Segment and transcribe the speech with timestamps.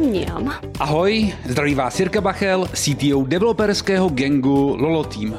[0.00, 0.54] Mňam.
[0.78, 5.34] Ahoj, zdraví vás Jirka Bachel, CTO developerského gengu Lolo Team.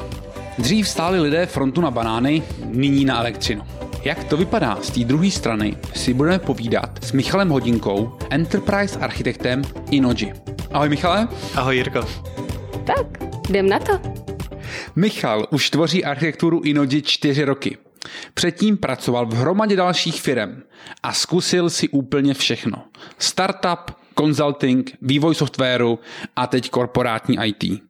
[0.57, 3.61] Dřív stáli lidé frontu na banány, nyní na elektřinu.
[4.03, 9.61] Jak to vypadá z té druhé strany, si budeme povídat s Michalem Hodinkou, enterprise architektem
[9.91, 10.33] Inoji.
[10.71, 11.27] Ahoj Michale.
[11.55, 12.05] Ahoj Jirko.
[12.85, 13.07] Tak,
[13.49, 13.99] jdem na to.
[14.95, 17.77] Michal už tvoří architekturu Inoji čtyři roky.
[18.33, 20.61] Předtím pracoval v hromadě dalších firm
[21.03, 22.83] a zkusil si úplně všechno.
[23.17, 25.99] Startup, consulting, vývoj softwaru
[26.35, 27.81] a teď korporátní IT.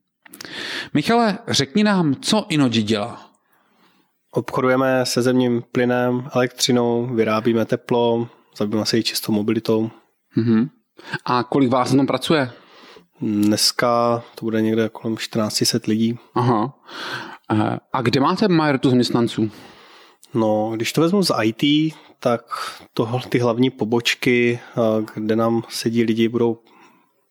[0.93, 3.31] Michale, řekni nám, co Inoji dělá?
[4.33, 9.89] Obchodujeme se zemním plynem, elektřinou, vyrábíme teplo, zabýváme se i čistou mobilitou.
[10.37, 10.69] Uh-huh.
[11.25, 12.51] A kolik vás na tom pracuje?
[13.21, 16.19] Dneska to bude někde kolem 1400 lidí.
[16.35, 16.73] Aha.
[17.93, 19.51] A kde máte majoritu zaměstnanců?
[20.33, 21.93] No, když to vezmu z IT,
[22.23, 22.41] tak
[22.93, 24.59] to, ty hlavní pobočky,
[25.15, 26.57] kde nám sedí lidi, budou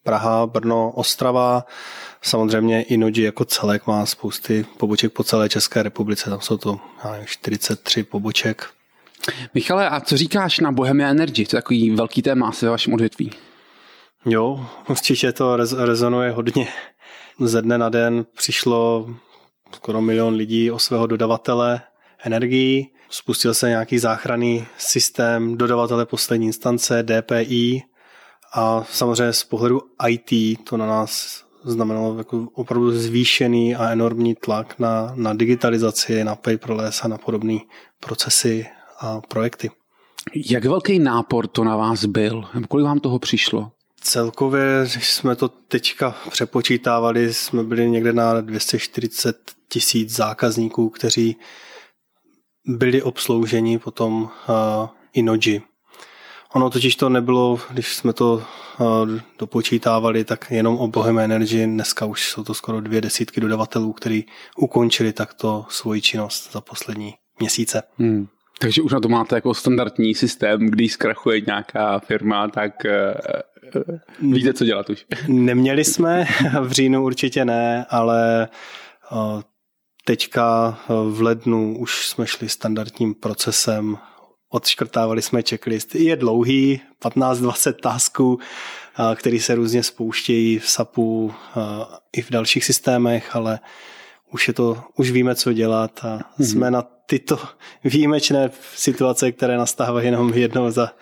[0.03, 1.65] Praha, Brno, Ostrava.
[2.23, 6.31] Samozřejmě i Noji jako celek má spousty poboček po celé České republice.
[6.31, 8.71] Tam jsou to nevím, 43 poboček.
[9.55, 11.47] Michale, a co říkáš na Bohemia Energy?
[11.47, 13.31] To je takový velký téma asi ve vašem odvětví.
[14.27, 16.69] Jo, určitě to rezonuje hodně.
[17.41, 19.11] Ze dne na den přišlo
[19.75, 21.81] skoro milion lidí o svého dodavatele
[22.25, 22.91] energií.
[23.11, 27.83] Spustil se nějaký záchranný systém dodavatele poslední instance DPI
[28.55, 34.79] a samozřejmě z pohledu IT to na nás znamenalo jako opravdu zvýšený a enormní tlak
[34.79, 37.59] na, na digitalizaci, na paperless a na podobné
[38.01, 38.67] procesy
[39.01, 39.71] a projekty.
[40.35, 42.45] Jak velký nápor to na vás byl?
[42.69, 43.73] Kolik vám toho přišlo?
[44.01, 49.37] Celkově, když jsme to teďka přepočítávali, jsme byli někde na 240
[49.69, 51.37] tisíc zákazníků, kteří
[52.77, 55.63] byli obslouženi potom uh, Inoji.
[56.55, 61.67] Ono totiž to nebylo, když jsme to uh, dopočítávali, tak jenom o Bohem Energy.
[61.67, 64.27] Dneska už jsou to skoro dvě desítky dodavatelů, kteří
[64.57, 67.83] ukončili takto svoji činnost za poslední měsíce.
[67.99, 68.27] Hmm.
[68.59, 72.73] Takže už na to máte jako standardní systém, když zkrachuje nějaká firma, tak
[74.23, 75.07] uh, víte, co dělat už.
[75.29, 76.25] Neměli jsme,
[76.61, 78.49] v říjnu určitě ne, ale
[79.13, 79.43] uh,
[80.05, 83.99] teďka v lednu už jsme šli standardním procesem
[84.51, 85.95] odškrtávali jsme checklist.
[85.95, 88.39] Je dlouhý, 15-20 tasků,
[89.15, 91.35] který se různě spouštějí v SAPu
[92.13, 93.59] i v dalších systémech, ale
[94.33, 96.49] už, je to, už víme, co dělat a hmm.
[96.49, 97.39] jsme na tyto
[97.85, 100.93] výjimečné situace, které nastávají jenom jednou za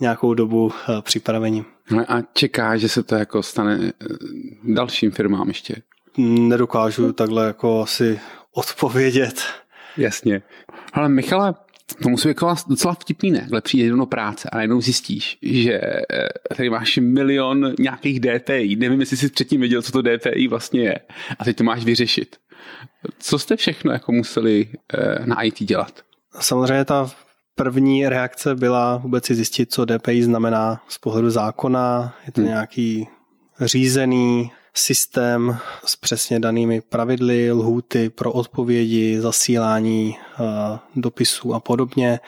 [0.00, 1.64] nějakou dobu připravení.
[1.90, 3.92] No a čeká, že se to jako stane
[4.64, 5.74] dalším firmám ještě?
[6.20, 8.20] Nedokážu takhle jako asi
[8.52, 9.42] odpovědět.
[9.96, 10.42] Jasně.
[10.92, 11.54] Ale Michale,
[12.02, 13.38] to musí být jako docela vtipný, ne?
[13.38, 18.76] Takhle přijde do práce a najednou zjistíš, že eh, tady máš milion nějakých DPI.
[18.76, 21.00] Nevím, jestli jsi předtím věděl, co to DPI vlastně je.
[21.38, 22.36] A teď to máš vyřešit.
[23.18, 26.00] Co jste všechno jako museli eh, na IT dělat?
[26.40, 27.10] Samozřejmě ta
[27.54, 32.14] první reakce byla vůbec si zjistit, co DPI znamená z pohledu zákona.
[32.26, 32.50] Je to hmm.
[32.50, 33.08] nějaký
[33.60, 42.20] řízený systém s přesně danými pravidly, lhůty pro odpovědi, zasílání eh, dopisů a podobně.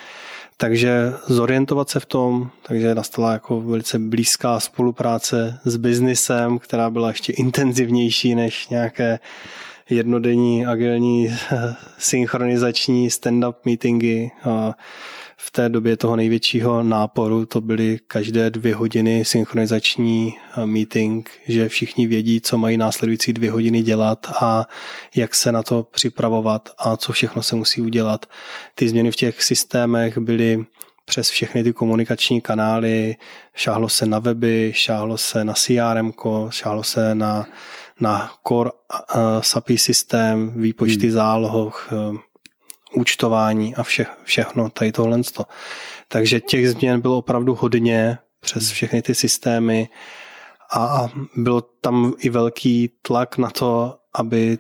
[0.57, 7.09] Takže zorientovat se v tom, takže nastala jako velice blízká spolupráce s biznisem, která byla
[7.09, 9.19] ještě intenzivnější než nějaké
[9.91, 14.31] jednodenní agilní eh, synchronizační stand-up meetingy
[15.45, 21.69] v té době toho největšího náporu to byly každé dvě hodiny synchronizační eh, meeting, že
[21.69, 24.67] všichni vědí, co mají následující dvě hodiny dělat a
[25.15, 28.27] jak se na to připravovat a co všechno se musí udělat.
[28.75, 30.65] Ty změny v těch systémech byly
[31.05, 33.17] přes všechny ty komunikační kanály,
[33.55, 36.13] šáhlo se na weby, šáhlo se na CRM,
[36.51, 37.47] šáhlo se na,
[38.01, 41.13] na core uh, SAPI systém, výpočty hmm.
[41.13, 42.17] záloh, uh,
[42.95, 45.21] účtování a vše, všechno tady tohle.
[46.09, 49.89] Takže těch změn bylo opravdu hodně přes všechny ty systémy
[50.75, 54.59] a bylo tam i velký tlak na to, aby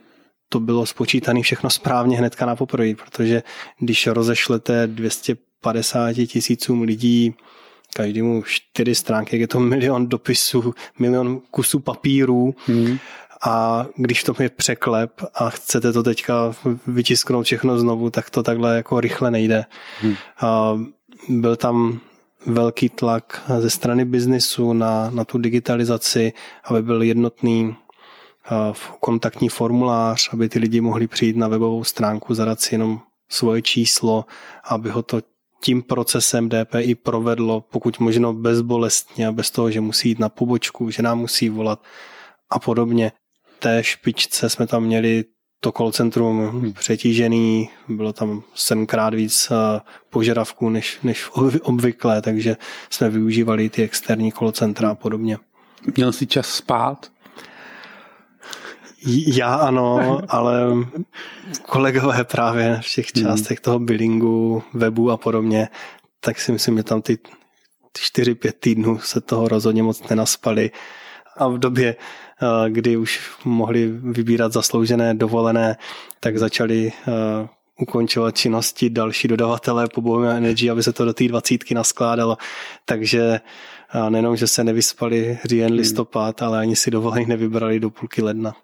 [0.49, 3.43] to bylo spočítané všechno správně hnedka na poprvé, protože
[3.79, 7.35] když rozešlete 250 tisícům lidí
[7.95, 12.99] každému čtyři stránky, je to milion dopisů, milion kusů papírů, hmm.
[13.47, 16.53] A když to je překlep a chcete to teďka
[16.87, 19.65] vytisknout všechno znovu, tak to takhle jako rychle nejde.
[20.01, 20.15] Hmm.
[20.41, 20.79] A
[21.29, 22.01] byl tam
[22.47, 26.33] velký tlak ze strany biznisu na, na tu digitalizaci,
[26.65, 27.77] aby byl jednotný
[29.01, 34.25] kontaktní formulář, aby ty lidi mohli přijít na webovou stránku, zadat si jenom svoje číslo,
[34.65, 35.21] aby ho to
[35.63, 40.91] tím procesem DPI provedlo, pokud možno bezbolestně a bez toho, že musí jít na pobočku,
[40.91, 41.83] že nám musí volat
[42.51, 43.13] a podobně.
[43.63, 45.25] Té špičce jsme tam měli
[45.61, 49.81] to call centrum přetížený, bylo tam sedmkrát víc eh,
[50.11, 51.31] požadavků než, než
[51.63, 52.57] obvykle, takže
[52.91, 55.39] jsme využívali ty externí call centra a podobně.
[55.97, 57.13] Měl jsi čas spát?
[59.27, 60.63] Já ano, ale
[61.63, 63.25] kolegové právě v těch hmm.
[63.25, 65.69] částech toho billingu, webu a podobně,
[66.21, 67.19] tak si myslím, že tam ty
[68.17, 70.71] 4-5 týdnů se toho rozhodně moc nenaspali.
[71.37, 71.97] A v době,
[72.69, 75.77] kdy už mohli vybírat zasloužené dovolené,
[76.21, 77.13] tak začali eh,
[77.81, 82.37] ukončovat činnosti další dodavatelé po Bohemian Energy, aby se to do té dvacítky naskládalo.
[82.85, 83.41] Takže
[83.95, 85.77] eh, nejenom, že se nevyspali říjen hmm.
[85.77, 88.55] listopad, ale ani si dovolení nevybrali do půlky ledna.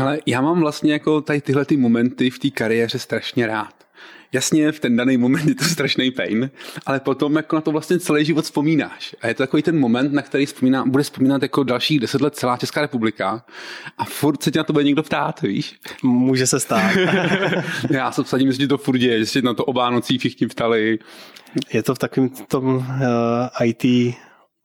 [0.00, 3.85] Ale já mám vlastně jako tady tyhle ty momenty v té kariéře strašně rád.
[4.32, 6.50] Jasně, v ten daný moment je to strašný pain,
[6.86, 9.16] ale potom jako na to vlastně celý život vzpomínáš.
[9.22, 12.34] A je to takový ten moment, na který vzpomíná, bude vzpomínat jako dalších deset let
[12.34, 13.44] celá Česká republika
[13.98, 15.76] a furt se tě na to bude někdo ptát, víš?
[16.02, 16.96] Může se stát.
[17.90, 20.98] Já se vsadím, že to furt děje, že si na to o Vánocí všichni ptali.
[21.72, 22.84] Je to v takovém tom uh,
[23.60, 24.14] eh, IT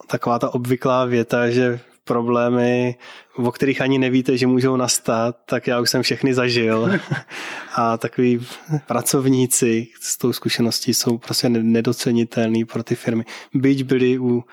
[0.07, 2.95] taková ta obvyklá věta, že problémy,
[3.35, 6.99] o kterých ani nevíte, že můžou nastat, tak já už jsem všechny zažil.
[7.75, 8.47] A takový
[8.87, 13.25] pracovníci s tou zkušeností jsou prostě nedocenitelný pro ty firmy.
[13.53, 14.43] Byť byli u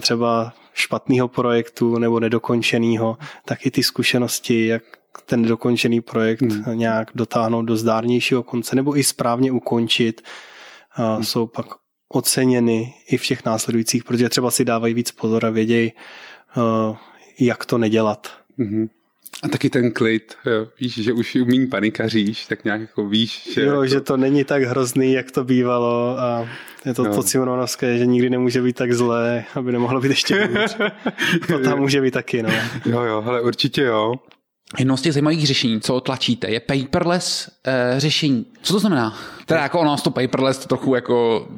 [0.00, 4.82] třeba špatného projektu nebo nedokončeného, tak i ty zkušenosti, jak
[5.26, 6.78] ten nedokončený projekt hmm.
[6.78, 10.22] nějak dotáhnout do zdárnějšího konce nebo i správně ukončit,
[10.90, 11.24] hmm.
[11.24, 11.66] jsou pak
[12.12, 15.92] oceněny i v těch následujících, protože třeba si dávají víc pozor a vědějí,
[17.40, 18.32] jak to nedělat.
[18.58, 18.88] Mm-hmm.
[19.42, 23.62] A taky ten klid, jo, víš, že už umí panikaříš, tak nějak jako víš, že...
[23.62, 23.86] Jo, jako...
[23.86, 26.48] že to není tak hrozný, jak to bývalo a
[26.84, 27.14] je to no.
[27.14, 30.76] to Simonovské, že nikdy nemůže být tak zlé, aby nemohlo být ještě hůř.
[31.46, 32.50] to tam může být taky, no.
[32.86, 34.14] Jo, jo, ale určitě jo.
[34.78, 38.46] Jedno z těch zajímavých řešení, co tlačíte, je paperless uh, řešení.
[38.62, 39.18] Co to znamená?
[39.46, 41.48] Teda jako ono to paperless to trochu jako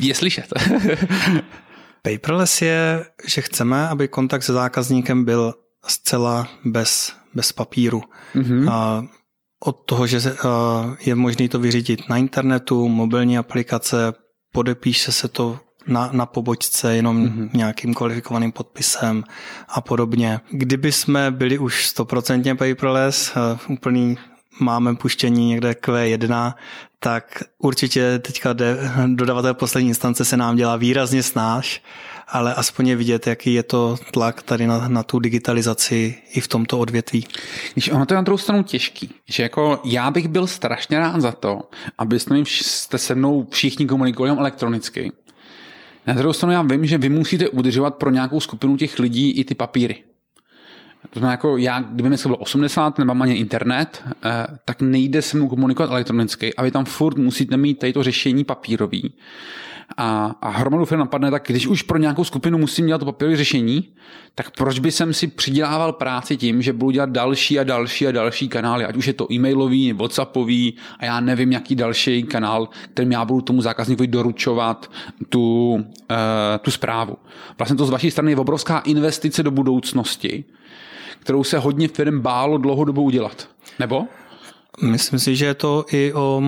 [0.00, 0.46] je slyšet.
[2.04, 5.54] Paperless je, že chceme, aby kontakt se zákazníkem byl
[5.86, 8.02] zcela bez, bez papíru.
[8.34, 8.72] Mm-hmm.
[8.72, 9.04] A
[9.64, 10.20] od toho, že
[11.00, 14.12] je možné to vyřídit na internetu, mobilní aplikace,
[14.52, 17.50] podepíše se to na, na pobočce jenom mm-hmm.
[17.54, 19.24] nějakým kvalifikovaným podpisem
[19.68, 20.40] a podobně.
[20.50, 23.32] Kdyby jsme byli už stoprocentně paperless,
[23.68, 24.18] úplný
[24.60, 26.54] máme puštění někde Q1,
[26.98, 31.82] tak určitě teďka de, dodavatel poslední instance se nám dělá výrazně snáš,
[32.28, 36.48] ale aspoň je vidět, jaký je to tlak tady na, na tu digitalizaci i v
[36.48, 37.26] tomto odvětví.
[37.72, 41.20] Když ono to je na druhou stranu těžký, že jako já bych byl strašně rád
[41.20, 41.60] za to,
[41.98, 45.12] abyste se mnou všichni komunikovali elektronicky.
[46.06, 49.44] Na druhou stranu já vím, že vy musíte udržovat pro nějakou skupinu těch lidí i
[49.44, 50.02] ty papíry.
[51.10, 55.36] To znamená, jako já, kdyby mi bylo 80, nebo ani internet, eh, tak nejde se
[55.36, 59.14] mnou komunikovat elektronicky a vy tam furt musíte mít tady to řešení papírový.
[59.96, 63.36] A, a hromadu firm napadne, tak když už pro nějakou skupinu musím dělat to papírové
[63.36, 63.88] řešení,
[64.34, 68.12] tak proč by jsem si přidělával práci tím, že budu dělat další a další a
[68.12, 73.12] další kanály, ať už je to e-mailový, whatsappový a já nevím, jaký další kanál, kterým
[73.12, 74.90] já budu tomu zákazníkovi doručovat
[75.28, 75.80] tu, uh,
[76.60, 77.16] tu zprávu.
[77.58, 80.44] Vlastně to z vaší strany je obrovská investice do budoucnosti,
[81.24, 83.48] kterou se hodně firm bálo dlouhodobou udělat.
[83.78, 84.04] Nebo?
[84.82, 86.42] Myslím si, že je to i o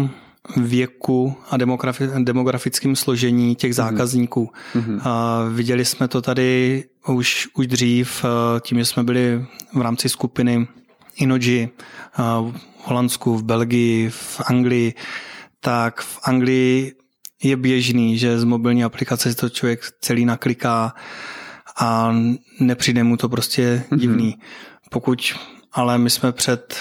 [0.57, 3.75] věku a demografi- demografickým složení těch mhm.
[3.75, 4.51] zákazníků.
[4.75, 5.01] Mm-hmm.
[5.05, 8.25] A viděli jsme to tady už, už dřív,
[8.61, 10.69] tím, že jsme byli v rámci skupiny
[11.17, 11.69] Inoji
[12.19, 12.55] v
[12.85, 14.95] Holandsku, v Belgii, v Anglii,
[15.61, 16.93] tak v Anglii
[17.43, 20.95] je běžný, že z mobilní aplikace to člověk celý nakliká
[21.81, 22.15] a
[22.61, 24.01] nepřijde mu to prostě mhm.
[24.01, 24.33] divný.
[24.33, 24.89] Mm-hmm.
[24.91, 25.35] Pokud
[25.77, 26.77] ale my jsme před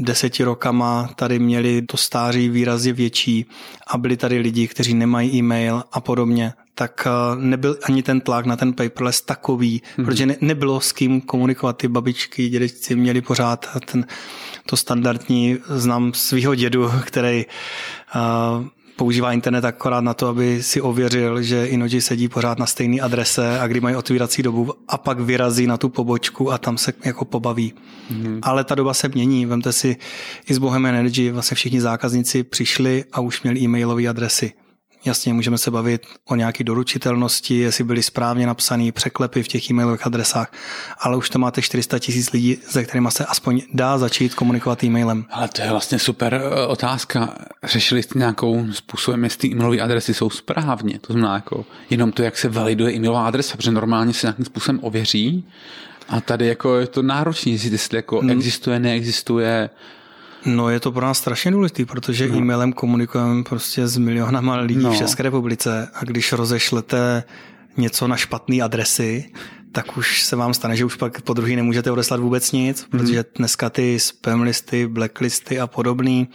[0.00, 3.46] deseti rokama tady měli to stáří výrazně větší
[3.86, 8.56] a byli tady lidi, kteří nemají e-mail a podobně, tak nebyl ani ten tlak na
[8.56, 10.04] ten paperless takový, mm-hmm.
[10.04, 11.76] protože ne, nebylo s kým komunikovat.
[11.76, 14.06] Ty babičky, dědečci měli pořád ten,
[14.66, 17.46] to standardní, znám svého dědu, který
[18.14, 18.66] uh,
[18.98, 23.60] používá internet akorát na to, aby si ověřil, že Inoji sedí pořád na stejné adrese
[23.60, 27.24] a kdy mají otvírací dobu a pak vyrazí na tu pobočku a tam se jako
[27.24, 27.74] pobaví.
[28.10, 28.38] Mm-hmm.
[28.42, 29.46] Ale ta doba se mění.
[29.46, 29.96] Vemte si,
[30.48, 34.52] i z Bohem Energy vlastně všichni zákazníci přišli a už měli e-mailové adresy.
[35.08, 40.06] Jasně, můžeme se bavit o nějaké doručitelnosti, jestli byly správně napsané překlepy v těch e-mailových
[40.06, 40.52] adresách,
[41.00, 45.24] ale už to máte 400 tisíc lidí, se kterými se aspoň dá začít komunikovat e-mailem.
[45.30, 47.38] Ale to je vlastně super eh, otázka.
[47.64, 50.98] Řešili jste nějakou způsobem, jestli e-mailové adresy jsou správně?
[50.98, 54.80] To znamená jako jenom to, jak se validuje e-mailová adresa, protože normálně se nějakým způsobem
[54.82, 55.44] ověří
[56.08, 58.30] a tady jako je to náročné, jestli jako hmm.
[58.30, 59.70] existuje, neexistuje.
[60.46, 62.38] No je to pro nás strašně důležité, protože no.
[62.38, 64.92] e-mailem komunikujeme prostě s milionama lidí no.
[64.92, 67.24] v České republice a když rozešlete
[67.76, 69.32] něco na špatné adresy,
[69.72, 72.90] tak už se vám stane, že už pak po druhý nemůžete odeslat vůbec nic, mm.
[72.90, 76.28] protože dneska ty spam listy, blacklisty a podobný,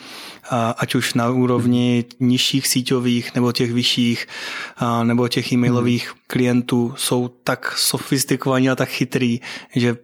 [0.78, 4.28] ať už na úrovni nižších síťových nebo těch vyšších,
[5.04, 6.20] nebo těch e-mailových mm.
[6.28, 9.42] klientů jsou tak sofistikovaní a tak chytrý,
[9.76, 9.98] že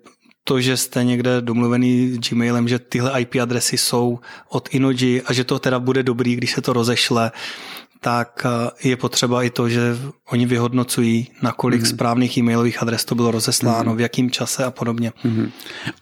[0.49, 5.33] to, že jste někde domluvený s Gmailem, že tyhle IP adresy jsou od Inoji a
[5.33, 7.31] že to teda bude dobrý, když se to rozešle,
[8.01, 9.97] tak eh, je potřeba i to, že
[10.29, 11.93] oni vyhodnocují, na kolik mm-hmm.
[11.93, 13.97] správných e-mailových adres to bylo rozesláno, mm-hmm.
[13.97, 15.11] v jakém čase a podobně.
[15.25, 15.51] Mm-hmm.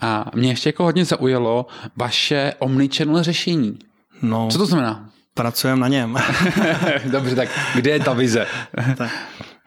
[0.01, 3.80] A mě ještě jako hodně zaujalo vaše omnichannel řešení.
[4.22, 5.10] No, Co to znamená?
[5.34, 6.18] Pracujeme na něm.
[7.06, 8.48] Dobře, tak kde je ta vize?
[8.98, 9.12] tak,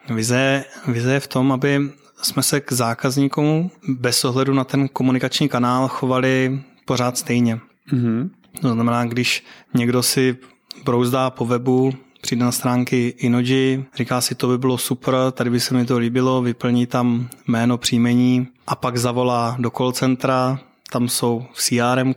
[0.09, 5.49] vize, vize je v tom, aby jsme se k zákazníkům bez ohledu na ten komunikační
[5.49, 7.59] kanál chovali pořád stejně.
[7.93, 8.29] Mm-hmm.
[8.61, 10.37] To znamená, když někdo si
[10.85, 15.59] brouzdá po webu, přijde na stránky Inoji, říká si, to by bylo super, tady by
[15.59, 20.59] se mi to líbilo, vyplní tam jméno, příjmení a pak zavolá do call centra,
[20.91, 22.13] tam jsou v crm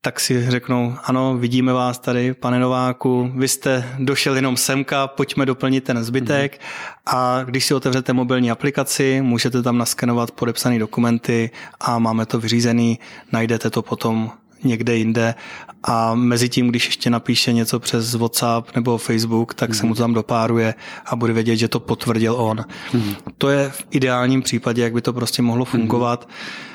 [0.00, 5.46] tak si řeknou, ano, vidíme vás tady, pane Nováku, vy jste došel jenom semka, pojďme
[5.46, 6.60] doplnit ten zbytek
[7.06, 12.98] a když si otevřete mobilní aplikaci, můžete tam naskenovat podepsané dokumenty a máme to vyřízený,
[13.32, 14.30] najdete to potom
[14.64, 15.34] někde jinde
[15.82, 19.74] a mezi tím, když ještě napíše něco přes WhatsApp nebo Facebook, tak mm.
[19.74, 20.74] se mu to tam dopáruje
[21.06, 22.64] a bude vědět, že to potvrdil on.
[22.92, 23.14] Mm.
[23.38, 26.28] To je v ideálním případě, jak by to prostě mohlo fungovat.
[26.28, 26.66] Mm.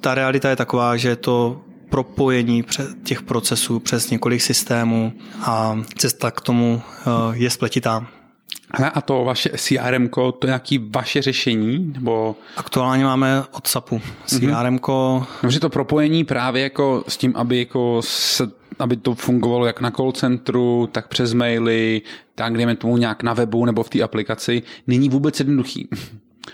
[0.00, 2.64] Ta realita je taková, že to propojení
[3.02, 8.06] těch procesů přes několik systémů a cesta k tomu eh, je spletitá.
[8.94, 11.92] A to vaše CRM, to je nějaký vaše řešení?
[11.94, 12.36] Nebo...
[12.56, 14.76] Aktuálně máme od SAPu CRM.
[14.76, 15.26] Mm-hmm.
[15.40, 19.90] Takže to propojení právě jako s tím, aby, jako se, aby to fungovalo jak na
[19.90, 22.02] call centru, tak přes maily,
[22.34, 25.88] tak dejme tomu nějak na webu nebo v té aplikaci, není vůbec jednoduchý.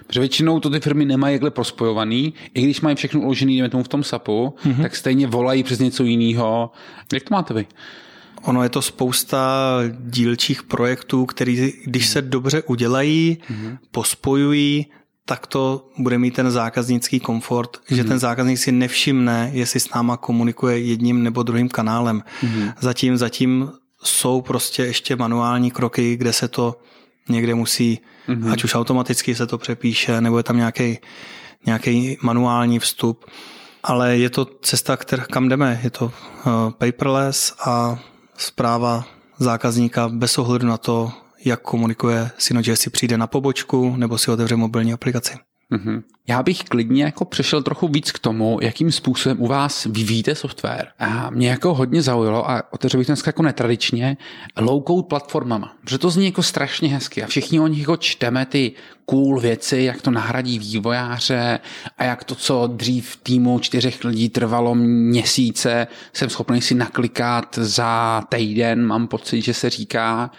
[0.06, 3.84] Protože většinou to ty firmy nemají jakhle prospojovaný, i když mají všechno uložený, dejme tomu
[3.84, 4.82] v tom SAPu, mm-hmm.
[4.82, 6.72] tak stejně volají přes něco jiného.
[7.12, 7.66] Jak to máte vy?
[8.42, 13.78] Ono je to spousta dílčích projektů, které, když se dobře udělají, mm-hmm.
[13.90, 14.86] pospojují,
[15.24, 17.94] tak to bude mít ten zákaznický komfort, mm-hmm.
[17.94, 18.08] že mhm.
[18.08, 22.22] ten zákazník si nevšimne, jestli s náma komunikuje jedním nebo druhým kanálem.
[22.42, 22.72] Mm-hmm.
[22.80, 23.70] Zatím, zatím
[24.02, 26.76] jsou prostě ještě manuální kroky, kde se to
[27.28, 28.52] někde musí, mm-hmm.
[28.52, 30.98] ať už automaticky se to přepíše, nebo je tam nějaký,
[31.66, 33.24] nějaký manuální vstup.
[33.82, 35.80] Ale je to cesta, který, kam jdeme.
[35.82, 36.12] Je to uh,
[36.70, 37.98] paperless a
[38.36, 39.06] zpráva
[39.38, 41.12] zákazníka bez ohledu na to,
[41.44, 45.32] jak komunikuje Synology, jestli přijde na pobočku nebo si otevře mobilní aplikaci.
[45.72, 46.02] Mm-hmm.
[46.28, 50.88] Já bych klidně jako přešel trochu víc k tomu, jakým způsobem u vás vyvíjíte software.
[50.98, 54.16] A mě jako hodně zaujalo a otevřel bych dneska jako netradičně
[54.56, 58.72] low-code platformama, protože to zní jako strašně hezky a všichni o nich jako čteme ty
[59.04, 61.60] cool věci, jak to nahradí vývojáře
[61.98, 68.22] a jak to, co dřív týmu čtyřech lidí trvalo měsíce, jsem schopný si naklikat za
[68.28, 70.30] týden, mám pocit, že se říká.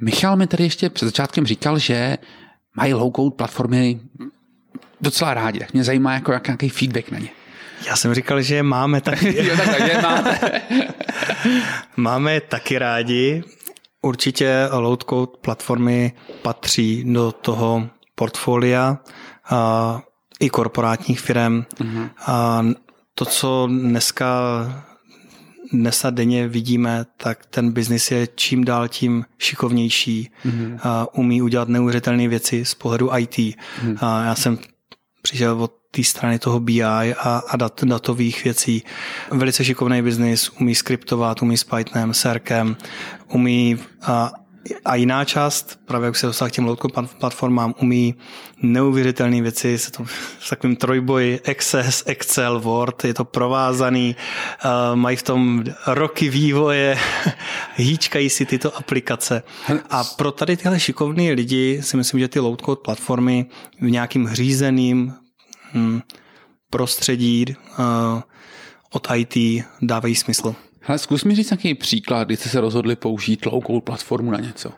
[0.00, 2.18] Michal mi tady ještě před začátkem říkal, že
[2.76, 4.00] mají low-code platformy
[5.04, 7.28] docela rádi, tak mě zajímá jako jak, nějaký feedback na ně.
[7.86, 9.46] Já jsem říkal, že máme taky.
[9.46, 10.62] jo, tak, tak je máte.
[11.96, 13.42] máme taky rádi.
[14.02, 18.98] Určitě low-code platformy patří do toho portfolia
[19.50, 20.02] a,
[20.40, 21.64] i korporátních firm.
[21.80, 22.10] Uh-huh.
[22.26, 22.66] A
[23.14, 24.40] to, co dneska
[25.72, 30.30] dnes a denně vidíme, tak ten biznis je čím dál tím šikovnější.
[30.46, 30.78] Mm-hmm.
[30.82, 33.36] A umí udělat neuvěřitelné věci z pohledu IT.
[33.36, 33.98] Mm-hmm.
[34.00, 34.58] A já jsem
[35.24, 38.82] přišel od té strany toho BI a, a dat, datových věcí.
[39.30, 42.76] Velice šikovný biznis, umí skriptovat, umí s Pythonem, Serkem,
[43.28, 44.32] umí a,
[44.84, 46.78] a jiná část, právě jak se dostal k těm low
[47.18, 48.14] platformám, umí
[48.62, 50.04] neuvěřitelné věci, se to
[50.40, 54.16] s takovým trojboji, Access, Excel, Word, je to provázaný,
[54.64, 56.98] uh, mají v tom roky vývoje,
[57.76, 59.42] hýčkají si tyto aplikace.
[59.90, 63.46] A pro tady tyhle šikovné lidi si myslím, že ty low-code platformy
[63.80, 65.14] v nějakým řízeným
[65.74, 66.00] hm,
[66.70, 67.44] prostředí
[67.78, 67.84] uh,
[68.90, 70.54] od IT dávají smysl.
[70.86, 74.72] Hele, zkus mi říct nějaký příklad, kdy jste se rozhodli použít low-code platformu na něco.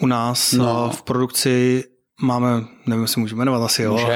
[0.00, 0.90] u nás no.
[0.90, 1.84] v produkci
[2.20, 2.48] máme,
[2.86, 4.10] nevím, jestli můžu jmenovat asi, jo.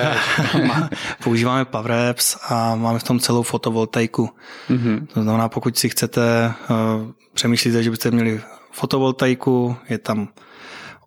[1.24, 4.30] používáme Power Apps a máme v tom celou fotovoltaiku.
[4.70, 5.06] Mm-hmm.
[5.06, 8.40] To znamená, pokud si chcete, uh, přemýšlíte, že byste měli
[8.72, 10.28] fotovoltaiku, je tam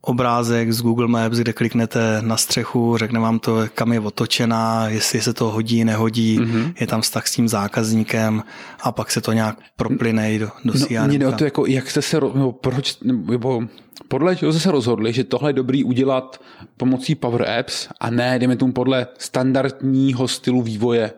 [0.06, 5.22] obrázek z Google Maps, kde kliknete na střechu, řekne vám to, kam je otočená, jestli
[5.22, 6.74] se to hodí, nehodí, mm-hmm.
[6.80, 8.44] je tam vztah s tím zákazníkem
[8.82, 11.28] a pak se to nějak proplyne do, do no, CRM.
[11.28, 13.64] O to, jako, jak jste se, nebo proč, nebo
[14.08, 16.42] podle čeho jste se rozhodli, že tohle je dobrý udělat
[16.78, 21.12] pomocí Power Apps a ne, jdeme tomu podle standardního stylu vývoje?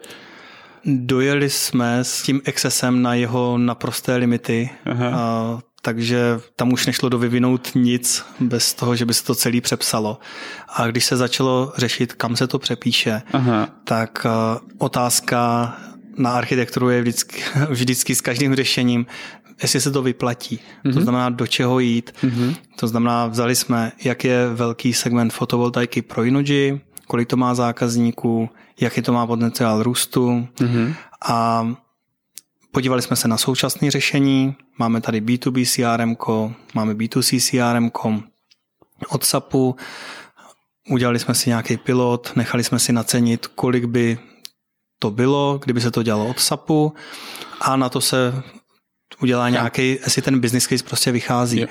[0.85, 4.69] Dojeli jsme s tím XSM na jeho naprosté limity.
[4.85, 5.11] Aha.
[5.15, 9.61] A takže tam už nešlo do vyvinout nic bez toho, že by se to celý
[9.61, 10.19] přepsalo.
[10.69, 13.69] A když se začalo řešit, kam se to přepíše, Aha.
[13.83, 15.29] tak eh, otázka
[16.17, 19.05] na architekturu je vždycky, vždycky s každým řešením,
[19.61, 20.55] jestli se to vyplatí.
[20.55, 20.91] Mm-hmm.
[20.93, 21.01] To mhm.
[21.01, 22.13] znamená, do čeho jít.
[22.23, 22.55] Mm-hmm.
[22.75, 28.49] To znamená, vzali jsme, jak je velký segment fotovoltaiky pro Inoji, kolik to má zákazníků,
[28.79, 30.93] jaký to má potenciál růstu mm-hmm.
[31.25, 31.67] a
[32.75, 36.15] Podívali jsme se na současné řešení, máme tady B2B CRM,
[36.73, 37.91] máme B2C CRM
[39.09, 39.75] od SAPu,
[40.89, 44.19] udělali jsme si nějaký pilot, nechali jsme si nacenit, kolik by
[44.99, 46.93] to bylo, kdyby se to dělalo od SAPu
[47.61, 48.43] a na to se
[49.21, 51.61] udělá nějaký, jestli ten business case prostě vychází.
[51.61, 51.67] Jo,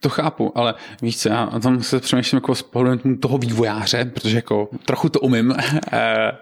[0.00, 4.36] to chápu, ale víš co, já tam se přemýšlím jako z pohledu toho vývojáře, protože
[4.36, 5.54] jako trochu to umím,
[5.92, 6.32] eh,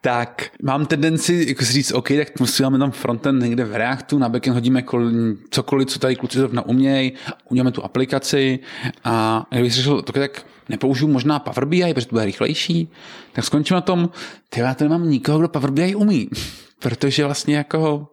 [0.00, 4.28] tak mám tendenci jako si říct, OK, tak musíme tam frontend někde v Reactu, na
[4.28, 5.10] backend hodíme kol,
[5.50, 7.12] cokoliv, co tady kluci zrovna umějí,
[7.48, 8.58] uděláme tu aplikaci.
[9.04, 12.88] A kdybych si řekl, tak nepoužiju možná Power BI, protože to bude rychlejší,
[13.32, 14.10] tak skončím na tom,
[14.48, 16.28] ty já tady nemám nikoho, kdo Power BI umí,
[16.78, 18.08] protože vlastně jako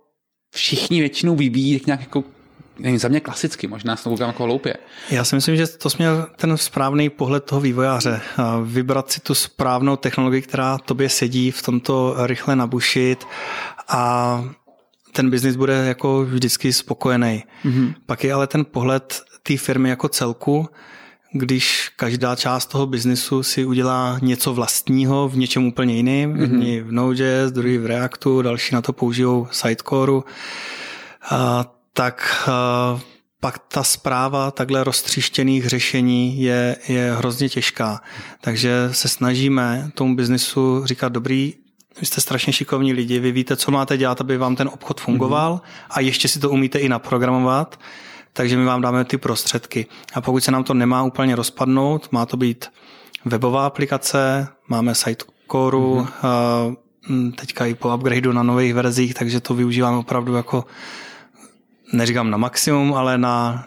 [0.51, 2.23] všichni většinou vyvíjí tak nějak jako
[2.79, 4.73] nevím, za mě klasicky, možná s to jako hloupě.
[5.09, 8.21] Já si myslím, že to směl ten správný pohled toho vývojáře.
[8.63, 13.27] Vybrat si tu správnou technologii, která tobě sedí, v tomto rychle nabušit
[13.87, 14.43] a
[15.11, 17.43] ten biznis bude jako vždycky spokojený.
[17.65, 17.93] Mm-hmm.
[18.05, 20.69] Pak je ale ten pohled té firmy jako celku,
[21.33, 26.41] když každá část toho biznisu si udělá něco vlastního v něčem úplně jiným, mm-hmm.
[26.41, 30.21] jedni v Node.js, druhý v Reactu, další na to použijou Sidecore,
[31.29, 32.99] a, tak a,
[33.39, 38.01] pak ta zpráva takhle roztříštěných řešení je, je hrozně těžká.
[38.41, 41.53] Takže se snažíme tomu biznisu říkat, dobrý,
[41.99, 45.53] vy jste strašně šikovní lidi, vy víte, co máte dělat, aby vám ten obchod fungoval
[45.55, 45.85] mm-hmm.
[45.89, 47.79] a ještě si to umíte i naprogramovat
[48.33, 49.85] takže my vám dáme ty prostředky.
[50.13, 52.65] A pokud se nám to nemá úplně rozpadnout, má to být
[53.25, 57.31] webová aplikace, máme site core, mm-hmm.
[57.35, 60.65] teďka i po upgradeu na nových verzích, takže to využíváme opravdu jako,
[61.93, 63.65] neříkám na maximum, ale na,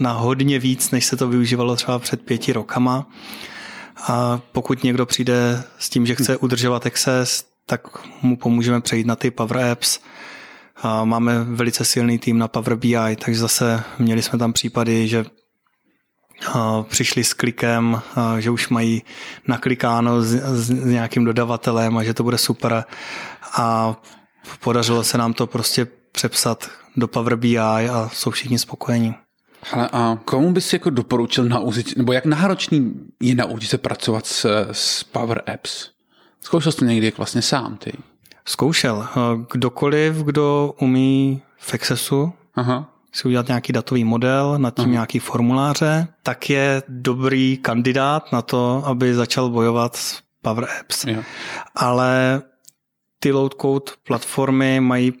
[0.00, 3.06] na hodně víc, než se to využívalo třeba před pěti rokama.
[4.08, 7.80] A pokud někdo přijde s tím, že chce udržovat Access, tak
[8.22, 9.98] mu pomůžeme přejít na ty Power Apps,
[10.82, 15.24] a máme velice silný tým na Power BI, takže zase měli jsme tam případy, že
[16.88, 18.02] přišli s klikem,
[18.38, 19.02] že už mají
[19.48, 22.84] naklikáno s, s nějakým dodavatelem a že to bude super
[23.52, 23.96] a
[24.60, 29.14] podařilo se nám to prostě přepsat do Power BI a jsou všichni spokojení.
[29.72, 34.68] Ale a komu bys jako doporučil naučit, nebo jak náročný je naučit se pracovat s,
[34.72, 35.88] s Power Apps?
[36.40, 37.92] Zkoušel jsi to někdy vlastně sám, ty?
[38.44, 39.08] Zkoušel.
[39.52, 42.88] Kdokoliv, kdo umí v Accessu, Aha.
[43.12, 44.92] si udělat nějaký datový model, nad tím Aha.
[44.92, 51.04] nějaký formuláře, tak je dobrý kandidát na to, aby začal bojovat s Power Apps.
[51.04, 51.22] Jo.
[51.74, 52.42] Ale
[53.18, 55.12] ty load code platformy mají,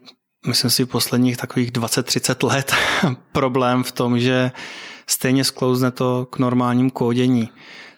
[0.46, 2.72] myslím si, posledních takových 20-30 let
[3.32, 4.52] problém v tom, že
[5.06, 7.50] stejně sklouzne to k normálním kódění.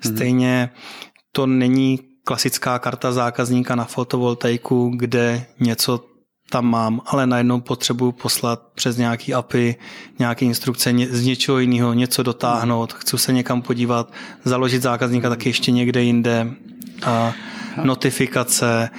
[0.05, 0.17] Mhm.
[0.17, 0.71] Stejně
[1.33, 6.05] to není klasická karta zákazníka na fotovoltaiku, kde něco
[6.51, 9.77] tam mám, ale najednou potřebuji poslat přes nějaký API,
[10.19, 14.13] nějaké instrukce z něčeho jiného, něco dotáhnout, chci se někam podívat,
[14.45, 16.51] založit zákazníka taky ještě někde jinde,
[17.03, 17.35] a
[17.85, 18.91] notifikace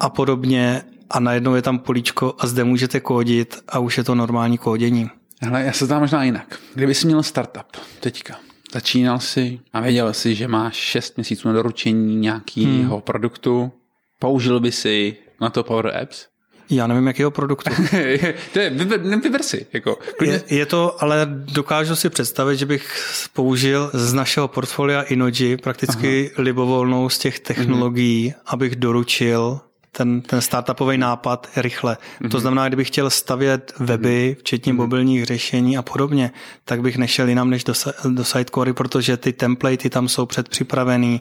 [0.00, 4.14] a podobně a najednou je tam políčko a zde můžete kódit a už je to
[4.14, 5.10] normální kódění.
[5.50, 6.58] Ale já se tam možná jinak.
[6.74, 7.66] Kdyby jsi měl startup
[8.00, 8.36] teďka,
[8.76, 13.00] Začínal si a věděl si, že máš 6 měsíců na doručení nějakého hmm.
[13.00, 13.72] produktu.
[14.18, 16.26] Použil by si na to Power Apps?
[16.70, 17.70] Já nevím, jakého produktu.
[18.52, 19.66] to je, vyber, vyber si.
[19.72, 25.56] Jako, je, je, to, ale dokážu si představit, že bych použil z našeho portfolia Inoji
[25.56, 26.42] prakticky Aha.
[26.44, 28.40] libovolnou z těch technologií, hmm.
[28.46, 29.60] abych doručil
[29.96, 31.96] ten, ten startupový nápad rychle.
[31.96, 32.30] Mm-hmm.
[32.30, 34.76] To znamená, kdybych chtěl stavět weby, včetně mm-hmm.
[34.76, 36.30] mobilních řešení a podobně,
[36.64, 37.72] tak bych nešel jinam než do,
[38.08, 41.20] do Sitecore, protože ty templatey tam jsou předpřipravený.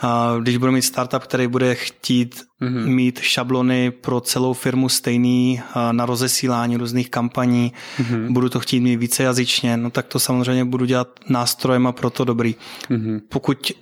[0.00, 2.86] A když budu mít startup, který bude chtít mm-hmm.
[2.86, 5.60] mít šablony pro celou firmu stejný
[5.92, 8.32] na rozesílání různých kampaní, mm-hmm.
[8.32, 12.54] budu to chtít mít vícejazyčně, no tak to samozřejmě budu dělat nástrojem a proto dobrý.
[12.90, 13.20] Mm-hmm.
[13.28, 13.72] Pokud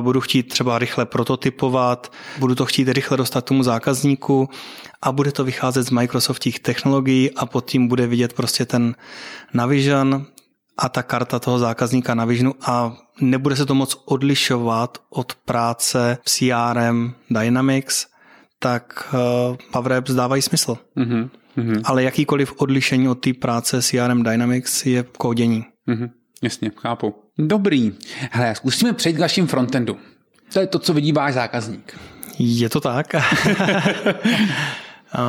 [0.00, 4.48] budu chtít třeba rychle prototypovat, budu to chtít rychle dostat tomu zákazníku
[5.02, 8.94] a bude to vycházet z Microsoftích technologií a pod tím bude vidět prostě ten
[9.54, 10.26] Navision
[10.78, 16.18] a ta karta toho zákazníka na Visionu a nebude se to moc odlišovat od práce
[16.22, 18.06] v CRM Dynamics,
[18.58, 20.78] tak uh, Power Apps dávají smysl.
[20.96, 21.30] Mm-hmm.
[21.84, 25.64] Ale jakýkoliv odlišení od té práce CRM Dynamics je kódění.
[25.88, 26.10] Mm-hmm.
[26.42, 27.14] Jasně, chápu.
[27.40, 27.92] Dobrý.
[28.30, 29.98] Hele, zkusíme přejít k vašim frontendu.
[30.52, 31.98] To je to, co vidí váš zákazník.
[32.38, 33.14] Je to tak.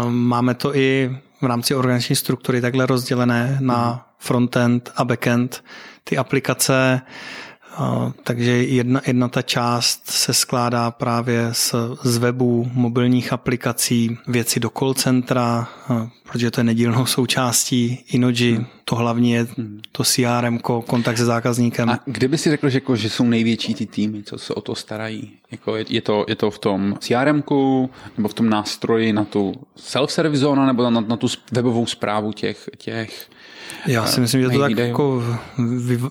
[0.08, 5.64] Máme to i v rámci organizační struktury takhle rozdělené na frontend a backend.
[6.04, 7.02] Ty aplikace
[8.24, 14.70] takže jedna, jedna ta část se skládá právě z, z webu, mobilních aplikací, věci do
[14.70, 15.68] call centra,
[16.32, 18.56] protože to je nedílnou součástí Inoji.
[18.56, 18.66] Hmm.
[18.86, 19.48] To hlavně je
[19.92, 21.90] to CRM, kontakt se zákazníkem.
[21.90, 24.62] A kde by si řekl, že, jako, že jsou největší ty týmy, co se o
[24.62, 25.32] to starají?
[25.52, 27.44] Jako je, je, to, je to v tom CRM
[28.18, 32.70] nebo v tom nástroji na tu self-service zóna nebo na, na tu webovou zprávu těch,
[32.78, 33.30] těch
[33.86, 35.24] já si myslím, že to tak jako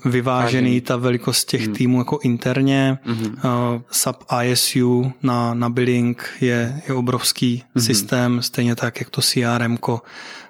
[0.04, 1.74] vyvážený, ta velikost těch hmm.
[1.74, 2.98] týmů jako interně.
[3.04, 3.24] Hmm.
[3.24, 7.84] Uh, sub ISU na, na billing je, je obrovský hmm.
[7.84, 9.78] systém, stejně tak, jak to CRM.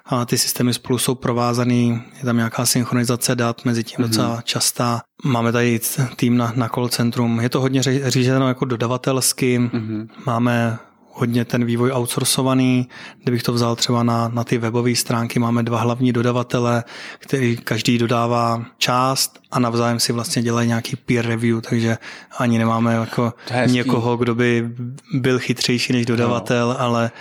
[0.05, 4.41] A ty systémy spolu jsou provázaný, je tam nějaká synchronizace dat, mezi tím docela hmm.
[4.43, 5.01] častá.
[5.23, 5.79] Máme tady
[6.15, 7.39] tým na, na call centrum.
[7.39, 9.57] Je to hodně řízeno jako dodavatelsky.
[9.57, 10.07] Hmm.
[10.25, 10.79] Máme
[11.13, 12.87] hodně ten vývoj outsourcovaný.
[13.23, 16.83] Kdybych to vzal třeba na, na ty webové stránky, máme dva hlavní dodavatele,
[17.19, 21.97] který každý dodává část a navzájem si vlastně dělají nějaký peer review, takže
[22.37, 23.33] ani nemáme jako
[23.65, 24.69] někoho, kdo by
[25.13, 26.81] byl chytřejší než dodavatel, no.
[26.81, 27.11] ale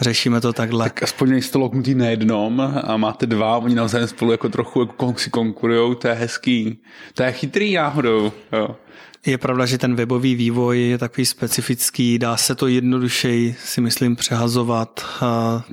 [0.00, 0.84] řešíme to takhle.
[0.84, 5.14] Tak aspoň nejste loknutý na jednom a máte dva, oni navzájem spolu jako trochu jako
[5.16, 6.78] si konkurujou, to je hezký.
[7.14, 8.32] To je chytrý náhodou.
[8.52, 8.76] Jo.
[9.26, 14.16] Je pravda, že ten webový vývoj je takový specifický, dá se to jednodušeji, si myslím,
[14.16, 15.06] přehazovat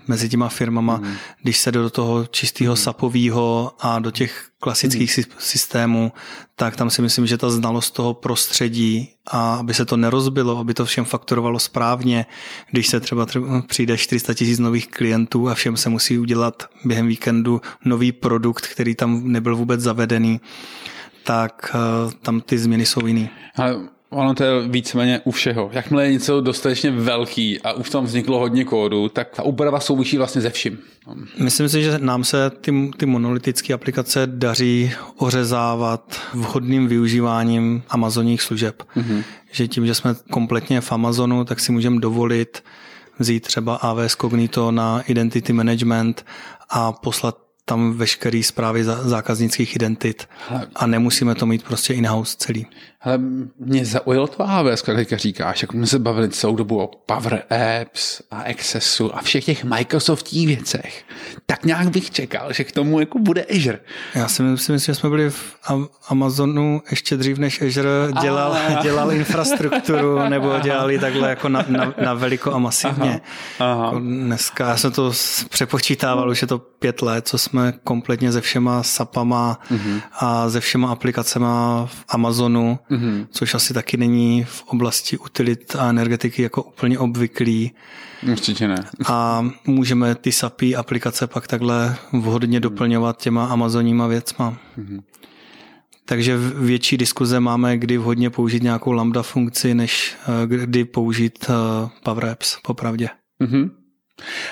[0.07, 1.13] mezi těma firmama, mm.
[1.41, 2.77] když se do toho čistého mm.
[2.77, 5.23] sapového a do těch klasických mm.
[5.38, 6.12] systémů,
[6.55, 10.73] tak tam si myslím, že ta znalost toho prostředí a aby se to nerozbilo, aby
[10.73, 12.25] to všem fakturovalo správně,
[12.71, 17.07] když se třeba, třeba přijde 400 tisíc nových klientů a všem se musí udělat během
[17.07, 20.41] víkendu nový produkt, který tam nebyl vůbec zavedený,
[21.28, 23.30] tak eh, tam ty změny jsou jiný.
[23.56, 23.76] Ale
[24.10, 25.70] ono to je víceméně u všeho.
[25.74, 30.18] Jakmile je něco dostatečně velký a už tam vzniklo hodně kódu, tak ta úprava souvisí
[30.18, 30.80] vlastně ze vším.
[31.40, 38.84] Myslím si, že nám se ty, ty monolitické aplikace daří ořezávat vhodným využíváním Amazonních služeb.
[38.96, 39.24] Mm-hmm.
[39.52, 42.63] Že tím, že jsme kompletně v Amazonu, tak si můžeme dovolit
[43.20, 46.26] vzít třeba AWS Cognito na identity management
[46.70, 50.30] a poslat tam veškerý zprávy zákaznických identit
[50.75, 52.65] a nemusíme to mít prostě in-house celý.
[53.01, 53.17] Ale
[53.60, 57.43] mě zaujalo to AWS, jak říkáš, jako jsme se bavili celou dobu o Power
[57.81, 61.05] Apps a Accessu a všech těch Microsoftích věcech.
[61.45, 63.79] Tak nějak bych čekal, že k tomu jako bude Azure.
[64.15, 65.55] Já si myslím, že jsme byli v
[66.07, 68.81] Amazonu ještě dřív, než Azure dělal, a...
[68.83, 73.21] dělal infrastrukturu nebo dělali takhle jako na, na, na veliko a masivně.
[73.60, 73.73] Aha.
[73.73, 73.86] Aha.
[73.86, 75.12] Jako dneska já jsem to
[75.49, 80.01] přepočítával, už je to pět let, co jsme kompletně se všema SAPama mm-hmm.
[80.19, 81.45] a se všema aplikacemi
[81.86, 83.28] v Amazonu mm-hmm.
[83.32, 87.71] což asi taky není v oblasti utilit a energetiky jako úplně obvyklý.
[88.32, 88.86] Určitě ne.
[89.08, 94.58] A můžeme ty SAPy aplikace pak takhle vhodně doplňovat těma amazonníma věcma.
[94.78, 95.02] Mm-hmm.
[96.06, 101.89] Takže větší diskuze máme, kdy vhodně použít nějakou lambda funkci, než eh, kdy použít eh,
[102.04, 103.10] Power Apps, popravdě.
[103.43, 103.69] Mm-hmm.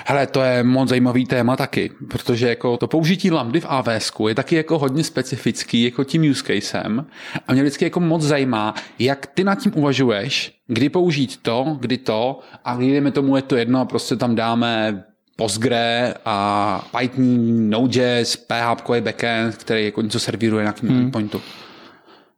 [0.06, 4.36] Hele, to je moc zajímavý téma taky, protože jako to použití lambdy v AWS je
[4.36, 7.06] taky jako hodně specifický jako tím use casem
[7.48, 11.98] a mě vždycky jako moc zajímá, jak ty nad tím uvažuješ, kdy použít to, kdy
[11.98, 15.04] to a kdy jdeme tomu je to jedno a prostě tam dáme
[15.38, 21.12] Postgre a Python, Node.js, PHP backend, který jako něco servíruje na hmm.
[21.12, 21.42] pointu.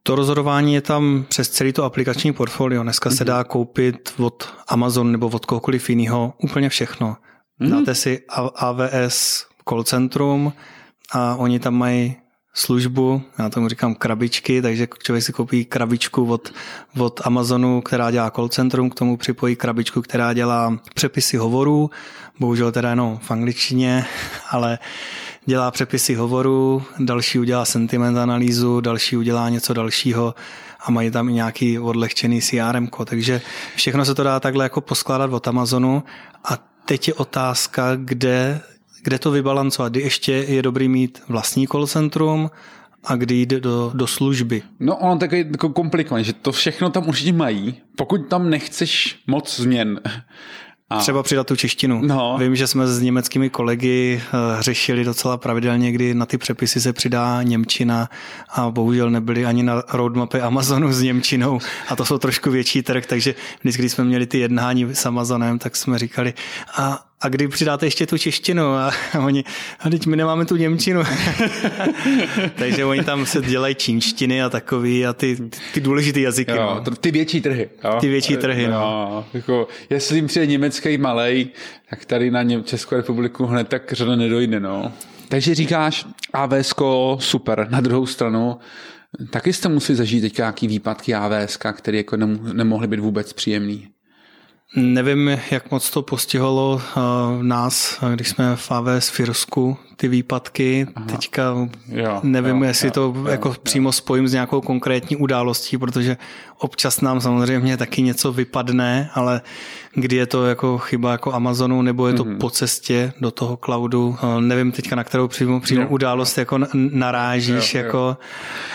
[0.08, 2.82] To rozhodování je tam přes celý to aplikační portfolio.
[2.82, 3.16] Dneska mm-hmm.
[3.16, 3.26] se mhm.
[3.26, 7.16] dá koupit od Amazon nebo od kohokoliv jiného úplně všechno.
[7.60, 7.70] Mm-hmm.
[7.70, 8.22] Dáte si
[8.56, 10.52] AWS call centrum
[11.12, 12.16] a oni tam mají
[12.54, 16.52] službu, já tomu říkám krabičky, takže člověk si koupí krabičku od,
[16.98, 21.90] od Amazonu, která dělá call centrum, k tomu připojí krabičku, která dělá přepisy hovorů,
[22.40, 24.06] bohužel teda jenom v angličtině,
[24.50, 24.78] ale
[25.48, 30.34] dělá přepisy hovorů, další udělá sentiment analýzu, další udělá něco dalšího
[30.80, 33.40] a mají tam i nějaký odlehčený CRM, takže
[33.76, 36.02] všechno se to dá takhle jako poskládat od Amazonu
[36.44, 38.60] a teď je otázka, kde
[39.02, 42.50] kde to vybalancovat, kdy ještě je dobrý mít vlastní call centrum
[43.04, 44.62] a kdy jde do, do služby.
[44.80, 49.18] No ono tak je jako komplikované, že to všechno tam určitě mají, pokud tam nechceš
[49.26, 50.00] moc změn.
[50.90, 50.98] A...
[50.98, 52.00] Třeba přidat tu češtinu.
[52.02, 52.36] No.
[52.40, 56.92] Vím, že jsme s německými kolegy eh, řešili docela pravidelně, kdy na ty přepisy se
[56.92, 58.08] přidá Němčina
[58.48, 63.06] a bohužel nebyli ani na roadmapy Amazonu s Němčinou a to jsou trošku větší trh,
[63.06, 66.34] takže vždycky, když jsme měli ty jednání s Amazonem, tak jsme říkali,
[66.76, 68.92] a a kdy přidáte ještě tu češtinu a
[69.24, 69.44] oni,
[69.80, 71.02] a teď my nemáme tu němčinu.
[72.58, 75.36] Takže oni tam se dělají čínštiny a takový a ty,
[75.74, 76.50] ty důležité jazyky.
[76.50, 76.96] Jo, no.
[76.96, 77.68] Ty větší trhy.
[77.84, 77.96] Jo?
[78.00, 78.72] Ty větší trhy, no.
[78.72, 79.24] no.
[79.34, 81.48] Jako, jestli jim přijde německý malej,
[81.90, 84.60] tak tady na Něm- Českou republiku hned tak řada nedojde.
[84.60, 84.92] No.
[85.28, 86.74] Takže říkáš AVS
[87.18, 87.66] super.
[87.70, 88.58] Na druhou stranu
[89.30, 92.16] taky jste museli zažít teď nějaký výpadky AVS, které jako
[92.52, 93.88] nemohly být vůbec příjemný.
[94.76, 100.86] Nevím, jak moc to postihalo uh, nás, když jsme v AWS Firsku, ty výpadky.
[100.94, 101.06] Aha.
[101.06, 101.42] Teďka
[101.92, 103.54] jo, nevím, jo, jestli jo, to jo, jako jo.
[103.62, 106.16] přímo spojím s nějakou konkrétní událostí, protože
[106.58, 109.40] občas nám samozřejmě taky něco vypadne, ale
[109.94, 112.38] kdy je to jako chyba jako Amazonu, nebo je to mm-hmm.
[112.38, 114.08] po cestě do toho cloudu.
[114.08, 115.88] Uh, nevím teďka, na kterou přímo, přímo jo.
[115.88, 118.16] událost jako narážíš, jo, jako, jo.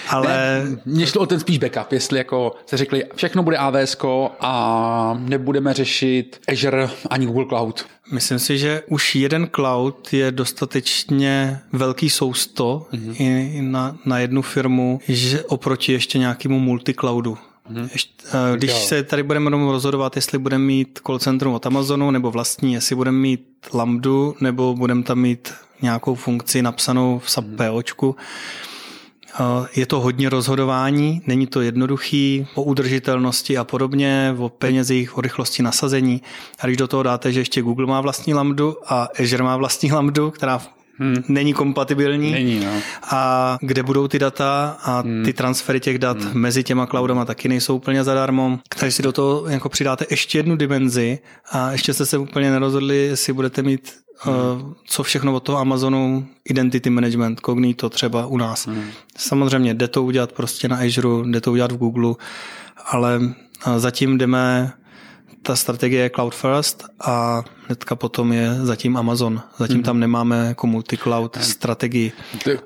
[0.09, 0.63] ale...
[0.85, 3.97] Mně šlo o ten spíš backup, jestli jako se řekli, všechno bude AWS
[4.39, 7.85] a nebudeme řešit Azure ani Google Cloud.
[8.11, 13.15] Myslím si, že už jeden cloud je dostatečně velký sousto mm-hmm.
[13.19, 17.37] i na, na jednu firmu, že oproti ještě nějakému multicloudu.
[17.75, 22.73] Eh, když se tady budeme rozhodovat, jestli budeme mít call centrum od Amazonu nebo vlastní,
[22.73, 27.45] jestli budeme mít Lambdu nebo budeme tam mít nějakou funkci napsanou v SAP.
[27.57, 28.72] POčku, Eh,
[29.75, 35.63] je to hodně rozhodování, není to jednoduchý, o udržitelnosti a podobně, o penězích, o rychlosti
[35.63, 36.21] nasazení.
[36.59, 39.91] A když do toho dáte, že ještě Google má vlastní lambdu a Azure má vlastní
[39.91, 40.61] lambdu, která
[40.97, 41.23] Hmm.
[41.27, 42.31] Není kompatibilní.
[42.31, 42.71] Není, no.
[43.11, 45.23] A kde budou ty data a hmm.
[45.25, 46.41] ty transfery těch dat hmm.
[46.41, 48.59] mezi těma cloudama taky nejsou úplně zadarmo.
[48.79, 51.19] Takže si do toho jako přidáte ještě jednu dimenzi
[51.51, 54.73] a ještě jste se úplně nerozhodli, jestli budete mít Hmm.
[54.87, 58.67] co všechno od toho Amazonu, identity management, Cognito třeba u nás.
[58.67, 58.89] Hmm.
[59.17, 62.15] Samozřejmě jde to udělat prostě na Azure, jde to udělat v Google,
[62.85, 63.21] ale
[63.77, 64.73] zatím jdeme,
[65.43, 69.41] ta strategie je cloud first a hnedka potom je zatím Amazon.
[69.57, 69.83] Zatím hmm.
[69.83, 72.11] tam nemáme jako multi-cloud strategii.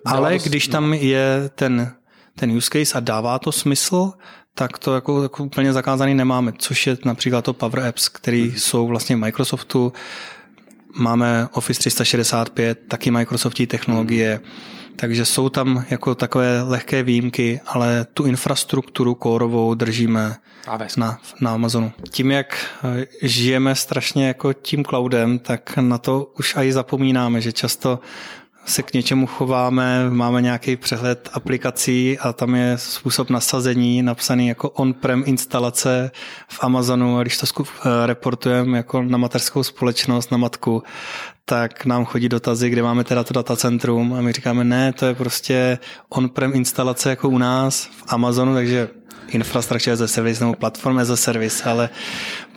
[0.06, 1.92] Ale když tam je ten,
[2.36, 4.12] ten use case a dává to smysl,
[4.54, 8.52] tak to jako, jako úplně zakázaný nemáme, což je například to Power Apps, které hmm.
[8.58, 9.94] jsou vlastně v Microsoftu,
[10.96, 14.40] máme Office 365, taky Microsoftí technologie,
[15.00, 20.36] takže jsou tam jako takové lehké výjimky, ale tu infrastrukturu kórovou držíme
[20.98, 21.92] na, na Amazonu.
[22.10, 27.52] Tím, jak eh, žijeme strašně jako tím cloudem, tak na to už i zapomínáme, že
[27.52, 28.00] často
[28.66, 34.70] se k něčemu chováme, máme nějaký přehled aplikací a tam je způsob nasazení napsaný jako
[34.70, 36.12] on-prem instalace
[36.48, 40.84] v Amazonu a když to eh, reportujeme jako na mateřskou společnost, na matku,
[41.50, 45.16] tak nám chodí dotazy, kde máme teda to datacentrum a my říkáme, ne, to je
[45.16, 45.80] prostě
[46.10, 48.90] on-prem instalace jako u nás v Amazonu, takže
[49.28, 51.90] infrastructure as a service nebo platform as a service, ale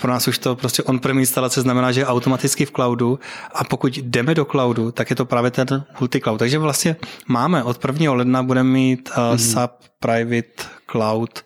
[0.00, 3.18] pro nás už to prostě on-prem instalace znamená, že je automaticky v cloudu
[3.54, 6.38] a pokud jdeme do cloudu, tak je to právě ten multi-cloud.
[6.38, 6.96] Takže vlastně
[7.28, 8.12] máme od 1.
[8.12, 9.52] ledna budeme mít uh, mm-hmm.
[9.52, 11.44] SAP Private Cloud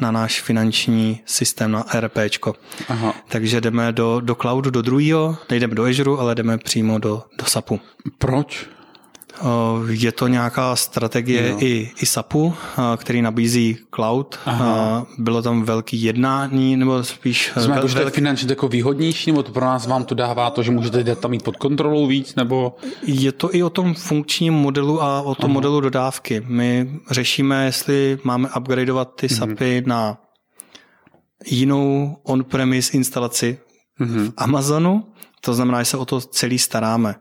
[0.00, 2.54] na náš finanční systém, na RPčko.
[2.88, 3.14] Aha.
[3.28, 7.44] Takže jdeme do, do cloudu, do druhého, nejdeme do Azure, ale jdeme přímo do, do
[7.44, 7.80] SAPu.
[8.18, 8.75] Proč?
[9.88, 12.54] Je to nějaká strategie i, i SAPu,
[12.96, 14.38] který nabízí cloud.
[14.46, 15.06] Aha.
[15.18, 17.52] Bylo tam velký jednání, nebo spíš...
[17.54, 20.14] Znamená vel, to, že to je finančně jako výhodnější, nebo to pro nás vám to
[20.14, 22.76] dává to, že můžete data mít pod kontrolou víc, nebo...
[23.02, 25.54] Je to i o tom funkčním modelu a o tom Aha.
[25.54, 26.42] modelu dodávky.
[26.46, 29.36] My řešíme, jestli máme upgradeovat ty mhm.
[29.36, 30.18] SAPy na
[31.46, 33.58] jinou on-premise instalaci
[34.00, 34.30] mm-hmm.
[34.30, 35.04] v Amazonu,
[35.40, 37.14] to znamená, že se o to celý staráme.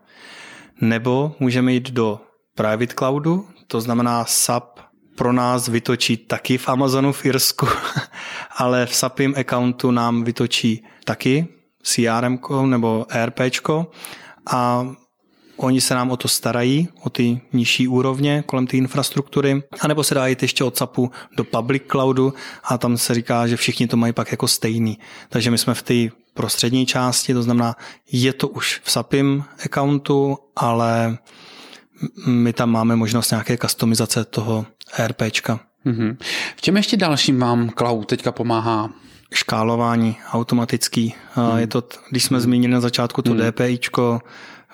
[0.82, 2.22] Nebo můžeme jít do
[2.56, 4.80] private cloudu, to znamená SAP
[5.16, 7.68] pro nás vytočí taky v Amazonu v Irsku,
[8.58, 11.48] ale v SAPim accountu nám vytočí taky
[11.84, 13.40] CRM nebo ERP
[14.52, 14.88] a
[15.58, 20.16] Oni se nám o to starají, o ty nižší úrovně kolem té infrastruktury, anebo se
[20.16, 22.34] dá jít ještě od SAPu do public cloudu
[22.64, 25.00] a tam se říká, že všichni to mají pak jako stejný.
[25.30, 27.76] Takže my jsme v té prostřední části, to znamená,
[28.12, 31.18] je to už v SAPim accountu, ale
[32.26, 34.66] my tam máme možnost nějaké customizace toho
[34.98, 35.60] ERPčka.
[35.86, 36.18] Mm-hmm.
[36.56, 38.90] V čem ještě dalším vám cloud teďka pomáhá?
[39.34, 41.14] Škálování automatický.
[41.34, 41.58] Hmm.
[41.58, 43.40] Je to, když jsme zmínili na začátku to hmm.
[43.40, 44.22] DPIčko,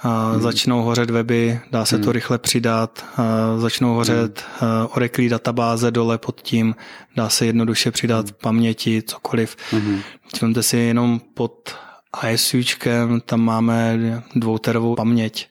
[0.01, 0.41] hmm.
[0.41, 2.05] začnou hořet weby, dá se hmm.
[2.05, 3.05] to rychle přidat,
[3.57, 4.69] začnou hořet hmm.
[4.95, 6.75] Oracle databáze dole pod tím,
[7.15, 8.35] dá se jednoduše přidat hmm.
[8.41, 9.55] paměti, cokoliv.
[9.71, 10.01] Hmm.
[10.41, 11.75] Vemte si jenom pod
[12.31, 13.99] ISUčkem, tam máme
[14.35, 15.47] dvouterovou paměť.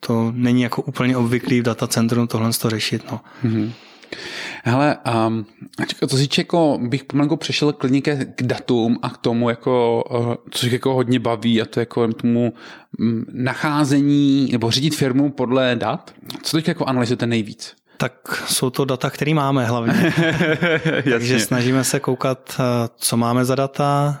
[0.00, 3.04] To není jako úplně obvyklý v datacentru tohle to řešit.
[3.10, 3.20] No.
[3.42, 3.72] Hmm.
[4.64, 5.46] Hele, um,
[6.08, 8.00] co si jako bych pomalu přešel klidně
[8.34, 12.52] k datům a k tomu, jako, uh, co jako hodně baví a to jako tomu
[12.98, 16.14] um, nacházení nebo řídit firmu podle dat.
[16.42, 17.79] Co teď jako analyzujete nejvíc?
[18.00, 20.14] Tak jsou to data, které máme hlavně.
[21.10, 24.20] Takže snažíme se koukat, eh, co máme za data.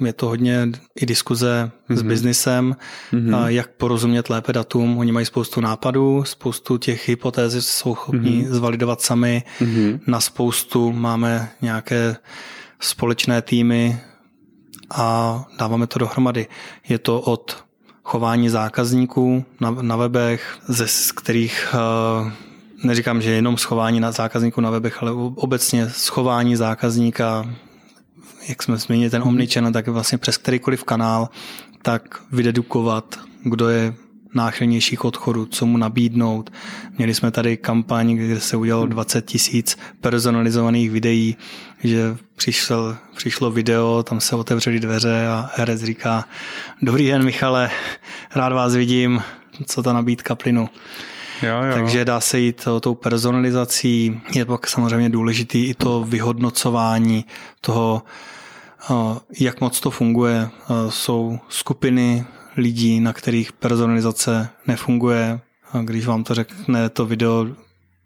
[0.00, 1.96] Eh, je to hodně i diskuze mm-hmm.
[1.96, 2.08] s mhm.
[2.08, 2.76] biznisem,
[3.12, 3.46] mm-hmm.
[3.46, 4.98] jak porozumět lépe datům.
[4.98, 8.50] Oni mají spoustu nápadů, spoustu těch hypotéz jsou schopni mm-hmm.
[8.50, 9.42] zvalidovat sami.
[9.60, 10.00] Mm-hmm.
[10.06, 12.16] Na spoustu máme nějaké
[12.80, 14.00] společné týmy
[14.90, 16.46] a dáváme to dohromady.
[16.88, 17.64] Je to od
[18.02, 22.30] chování zákazníků na, na webech, ze z kterých uh,
[22.82, 27.54] neříkám, že jenom schování na zákazníku na webech, ale obecně schování zákazníka,
[28.48, 31.28] jak jsme zmínili ten omnichannel, tak vlastně přes kterýkoliv kanál,
[31.82, 33.94] tak vydedukovat, kdo je
[34.34, 36.52] náchylnější k odchodu, co mu nabídnout.
[36.98, 41.36] Měli jsme tady kampaň, kde se udělalo 20 tisíc personalizovaných videí,
[41.84, 46.24] že přišel, přišlo video, tam se otevřely dveře a herec říká
[46.82, 47.70] Dobrý den Michale,
[48.34, 49.22] rád vás vidím,
[49.66, 50.68] co ta nabídka plynu.
[51.42, 51.74] Jo, jo.
[51.74, 54.20] Takže dá se jít tou personalizací.
[54.34, 57.24] Je pak samozřejmě důležitý i to vyhodnocování
[57.60, 58.02] toho,
[59.40, 60.48] jak moc to funguje.
[60.88, 62.24] Jsou skupiny
[62.56, 65.40] lidí, na kterých personalizace nefunguje.
[65.82, 67.46] Když vám to řekne to video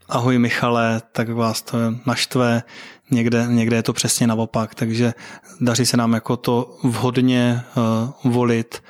[0.08, 2.62] ahoj Michale, tak vás to naštve,
[3.10, 5.14] někde, někde je to přesně naopak, takže
[5.60, 8.82] daří se nám jako to vhodně uh, volit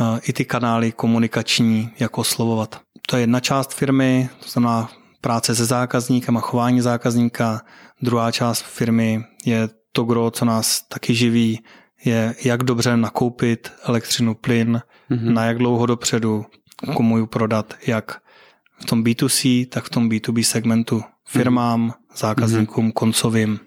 [0.00, 2.80] uh, i ty kanály komunikační, jako oslovovat.
[3.10, 4.90] To je jedna část firmy, to znamená
[5.20, 7.60] práce se zákazníkem a chování zákazníka.
[8.02, 11.60] Druhá část firmy je to gro, co nás taky živí,
[12.04, 15.32] je jak dobře nakoupit elektřinu, plyn, mm-hmm.
[15.32, 16.46] na jak dlouho dopředu,
[16.94, 18.20] komu ji prodat, jak
[18.80, 22.92] v tom B2C, tak v tom B2B segmentu firmám, zákazníkům, mm-hmm.
[22.92, 23.60] koncovým.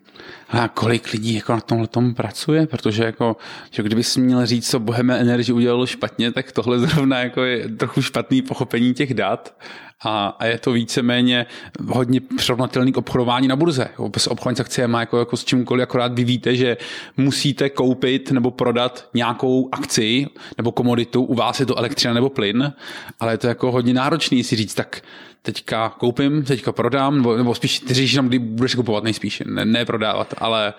[0.49, 2.67] A kolik lidí jako na tomhle tom pracuje?
[2.67, 3.37] Protože jako,
[3.71, 7.69] že kdyby si měl říct, co Bohemia Energy udělalo špatně, tak tohle zrovna jako je
[7.69, 9.55] trochu špatný pochopení těch dat
[10.03, 11.45] a, a je to víceméně
[11.87, 13.89] hodně přirovnatelný k obchodování na burze.
[14.09, 16.77] Bez obchodování s akciemi, jako, jako s čímkoliv, akorát vy víte, že
[17.17, 22.73] musíte koupit nebo prodat nějakou akci nebo komoditu, u vás je to elektřina nebo plyn,
[23.19, 25.01] ale je to jako hodně náročný si říct, tak
[25.41, 29.85] teďka koupím, teďka prodám, nebo, nebo spíš ty říš kdy budeš kupovat nejspíš, ne, ne
[29.85, 30.73] prodávat, ale,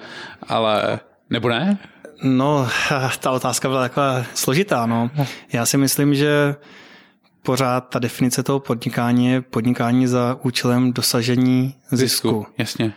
[0.49, 1.79] ale nebo ne?
[2.23, 2.69] No,
[3.21, 4.87] ta otázka byla taková složitá.
[4.87, 5.11] No.
[5.53, 6.57] Já si myslím, že
[7.43, 12.29] pořád ta definice toho podnikání je podnikání za účelem dosažení zisku.
[12.29, 12.93] zisku jasně.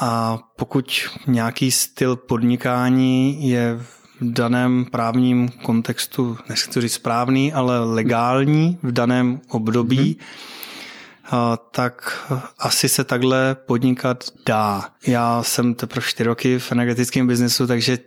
[0.00, 8.78] A pokud nějaký styl podnikání je v daném právním kontextu, nechci říct správný, ale legální
[8.82, 10.56] v daném období, mm-hmm
[11.70, 12.18] tak
[12.58, 14.84] asi se takhle podnikat dá.
[15.06, 17.98] Já jsem teprve čtyři roky v energetickém biznesu, takže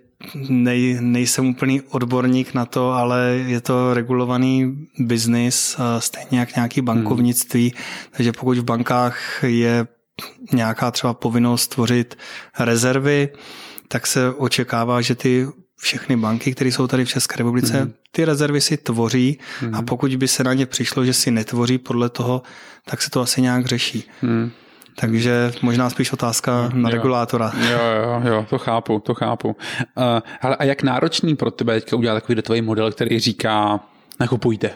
[0.49, 7.73] nej, nejsem úplný odborník na to, ale je to regulovaný biznis, stejně jak nějaký bankovnictví,
[7.75, 7.83] hmm.
[8.11, 9.87] takže pokud v bankách je
[10.53, 12.17] nějaká třeba povinnost tvořit
[12.59, 13.29] rezervy,
[13.87, 15.47] tak se očekává, že ty
[15.79, 17.93] všechny banky, které jsou tady v České republice, mm.
[18.11, 19.75] ty rezervy si tvoří mm.
[19.75, 22.41] a pokud by se na ně přišlo, že si netvoří podle toho,
[22.85, 24.03] tak se to asi nějak řeší.
[24.21, 24.51] Mm.
[24.95, 26.95] Takže možná spíš otázka na jo.
[26.95, 27.51] regulátora.
[27.71, 29.47] Jo, jo, jo, to chápu, to chápu.
[29.47, 29.55] Uh,
[30.41, 33.79] ale a jak náročný pro tebe teďka udělat takový datový model, který říká,
[34.19, 34.71] nakupujte.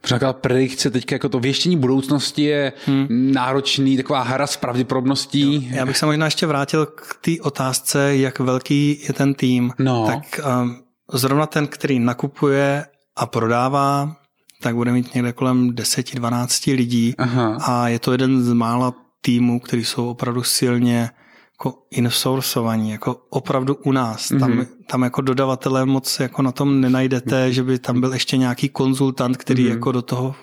[0.00, 3.06] Protože predikce teď jako to věštění budoucnosti je hmm.
[3.10, 5.54] náročný, taková hra s pravděpodobností.
[5.54, 5.76] Jo.
[5.76, 9.72] Já bych se možná ještě vrátil k té otázce, jak velký je ten tým.
[9.78, 10.06] No.
[10.06, 10.76] Tak um,
[11.12, 12.84] zrovna ten, který nakupuje
[13.16, 14.16] a prodává,
[14.62, 17.58] tak bude mít někde kolem 10-12 lidí Aha.
[17.60, 21.10] a je to jeden z mála týmů, který jsou opravdu silně
[21.58, 24.30] jako insourcovaní, jako opravdu u nás.
[24.30, 24.40] Mm-hmm.
[24.40, 24.66] Tam, Mhm.
[24.86, 29.36] tam jako dodavatelé moc jako na tom nenajdete, že by tam byl ještě nějaký konzultant,
[29.36, 29.72] který Mhm.
[29.72, 29.76] mm-hmm.
[29.76, 30.34] jako do toho uh,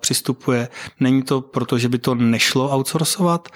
[0.00, 0.68] přistupuje.
[1.00, 3.48] Není to proto, že by to nešlo outsourcovat,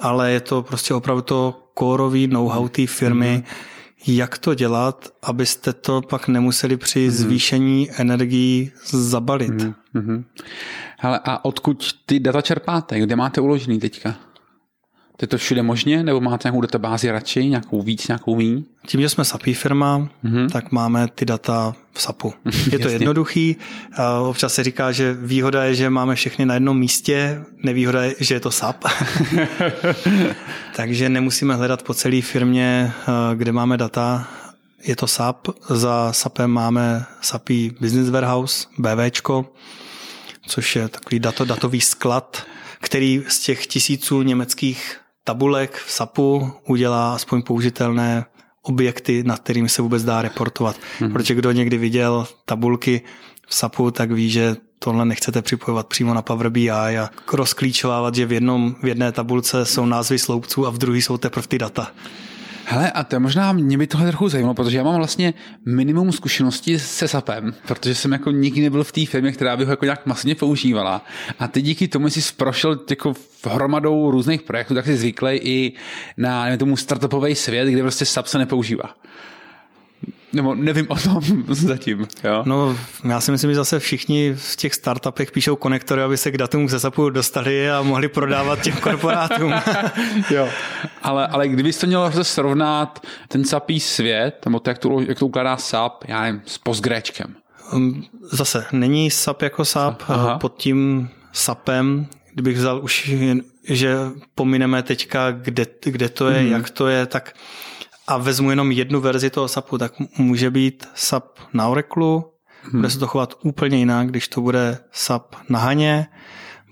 [0.00, 4.12] ale je to prostě opravdu to kórový know-how té firmy, mm-hmm.
[4.14, 7.10] jak to dělat, abyste to pak nemuseli při Mhm.
[7.10, 9.50] zvýšení energií zabalit.
[9.50, 9.74] Mm-hmm.
[9.94, 10.24] Mhm.
[10.98, 13.00] Hele, a odkud ty data čerpáte?
[13.00, 14.14] Kde máte uložený teďka?
[15.22, 18.64] Je to všude možně, nebo máte nějakou databázi radši, nějakou víc, nějakou míň?
[18.86, 20.10] Tím, že jsme SAPI firma, Mhm.
[20.24, 20.50] mm-hmm.
[20.50, 22.34] tak máme ty data v SAPu.
[22.72, 23.56] Je to jednoduchý.
[24.28, 28.34] Občas se říká, že výhoda je, že máme všechny na jednom místě, nevýhoda je, že
[28.34, 28.84] je to SAP.
[30.76, 34.28] Takže nemusíme hledat po celé firmě, eh, kde máme data.
[34.84, 35.48] Je to SAP.
[35.68, 39.52] Za SAPem máme SAPI Business Warehouse, BVčko,
[40.46, 42.42] což je takový dato, datový sklad,
[42.80, 48.24] který z těch tisíců německých tabulek v SAPu udělá aspoň použitelné
[48.62, 50.76] objekty, nad kterými se vůbec dá reportovat.
[50.76, 51.12] Mm-hmm.
[51.12, 53.02] Protože kdo někdy viděl tabulky
[53.48, 58.26] v SAPu, tak ví, že tohle nechcete připojovat přímo na Power BI a rozklíčovávat, že
[58.26, 61.92] v, jednom, v jedné tabulce jsou názvy sloupců a v druhé jsou teprve ty data.
[62.66, 65.34] Hele, a to možná, mě by tohle trochu zajímalo, protože já mám vlastně
[65.66, 69.70] minimum zkušeností se SAPem, protože jsem jako nikdy nebyl v té firmě, která by ho
[69.70, 71.04] jako nějak masivně používala.
[71.38, 75.72] A ty díky tomu jsi prošel jako hromadou různých projektů, tak jsi zvyklý i
[76.16, 78.94] na tomu startupový svět, kde prostě SAP se nepoužívá.
[80.34, 82.06] Nebo nevím o tom zatím.
[82.24, 82.42] Jo?
[82.46, 82.76] No,
[83.08, 86.68] já si myslím, že zase všichni v těch startupech píšou konektory, aby se k datům
[86.68, 89.54] ze SAPu dostali a mohli prodávat těm korporátům.
[90.30, 90.48] jo.
[91.02, 95.18] Ale, ale kdybys to měl zase srovnat ten SAPí svět, nebo to, jak to, jak
[95.18, 97.34] to ukládá SAP, já nevím, s Postgréčkem.
[97.72, 100.38] Um, Zase, není SAP jako SAP, Aha.
[100.38, 103.96] pod tím SAPem, kdybych vzal už, jen, že
[104.34, 106.52] pomineme teďka, kde, kde to je, mm.
[106.52, 107.34] jak to je, tak
[108.06, 112.06] a vezmu jenom jednu verzi toho SAPu, tak může být SAP na Oracle,
[112.62, 112.80] hmm.
[112.80, 116.06] bude se to chovat úplně jinak, když to bude SAP na Haně,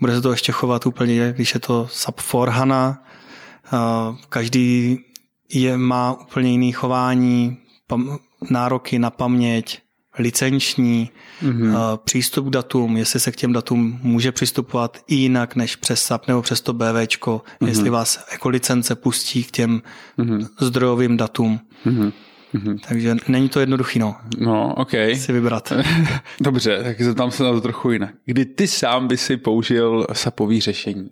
[0.01, 3.05] bude se to ještě chovat úplně jinak, když je to SAP for HANA.
[4.29, 4.99] Každý
[5.53, 8.19] je, má úplně jiný chování, pam,
[8.51, 9.82] nároky na paměť,
[10.19, 11.11] licenční,
[11.43, 11.97] mm-hmm.
[11.97, 16.29] přístup k datům, jestli se k těm datům může přistupovat i jinak než přes SAP
[16.29, 17.69] nebo přes to BVčko, mm-hmm.
[17.69, 19.83] jestli vás jako licence pustí k těm
[20.19, 20.49] mm-hmm.
[20.61, 21.61] zdrojovým datům.
[21.87, 22.13] Mm-hmm.
[22.89, 24.91] Takže není to jednoduchý, no, No, OK.
[25.15, 25.73] si vybrat.
[26.41, 28.15] Dobře, tak zeptám se na to trochu jinak.
[28.25, 31.11] Kdy ty sám by si použil SAPový řešení?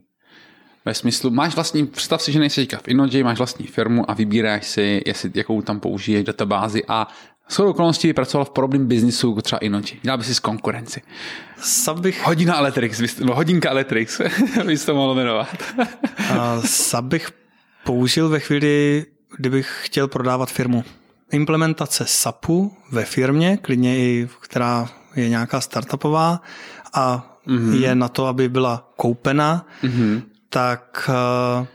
[0.84, 4.14] Ve smyslu, máš vlastní, představ si, že nejsi teďka v Inoji, máš vlastní firmu a
[4.14, 7.08] vybíráš si, jestli, jakou tam použiješ databázi a
[7.50, 10.00] s okolností by pracoval v podobném biznisu jako třeba Inoji.
[10.02, 11.02] Dělal by si z konkurenci.
[11.56, 14.20] SAP bych, Hodina Electrix, nebo hodinka Electrix,
[14.66, 15.56] bys to mohl jmenovat.
[16.38, 17.30] a SAP bych
[17.84, 20.84] použil ve chvíli, kdybych chtěl prodávat firmu.
[21.32, 26.42] Implementace SAPu ve firmě, klidně i která je nějaká startupová
[26.92, 27.80] a mm-hmm.
[27.80, 30.22] je na to, aby byla koupena, mm-hmm.
[30.48, 31.10] tak
[31.60, 31.66] uh,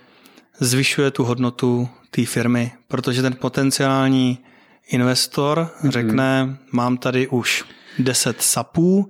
[0.59, 4.45] zvyšuje tu hodnotu té firmy, protože ten potenciální
[4.88, 5.90] investor mm-hmm.
[5.90, 7.64] řekne, mám tady už
[8.00, 9.10] 10 SAPů,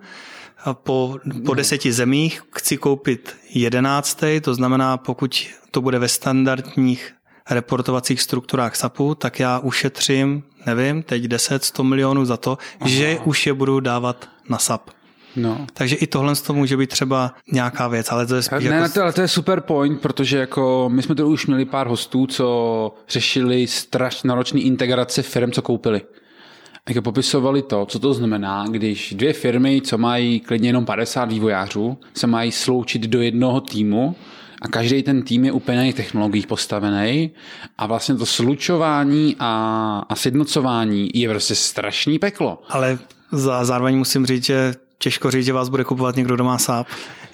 [0.66, 7.14] a po, po deseti zemích chci koupit jedenáctý, to znamená, pokud to bude ve standardních
[7.50, 12.90] reportovacích strukturách SAPu, tak já ušetřím, nevím, teď 10-100 milionů za to, Aha.
[12.90, 14.90] že už je budu dávat na SAP.
[15.36, 15.68] No.
[15.74, 18.94] Takže i tohle to může být třeba nějaká věc, ale to je spíš Ne, jako...
[18.94, 22.28] to, ale to je super point, protože jako my jsme tu už měli pár hostů,
[22.28, 26.02] co řešili strašně náročné integrace firm, co koupili.
[26.90, 31.98] Jako popisovali to, co to znamená, když dvě firmy, co mají klidně jenom 50 vývojářů,
[32.14, 34.16] se mají sloučit do jednoho týmu
[34.62, 37.32] a každý ten tým je úplně na jiných technologiích postavený
[37.78, 42.62] a vlastně to slučování a, a sjednocování je prostě strašný peklo.
[42.70, 42.98] Ale
[43.32, 44.74] za, zároveň musím říct, že
[45.06, 46.88] těžko říct, že vás bude kupovat někdo, kdo má SAP.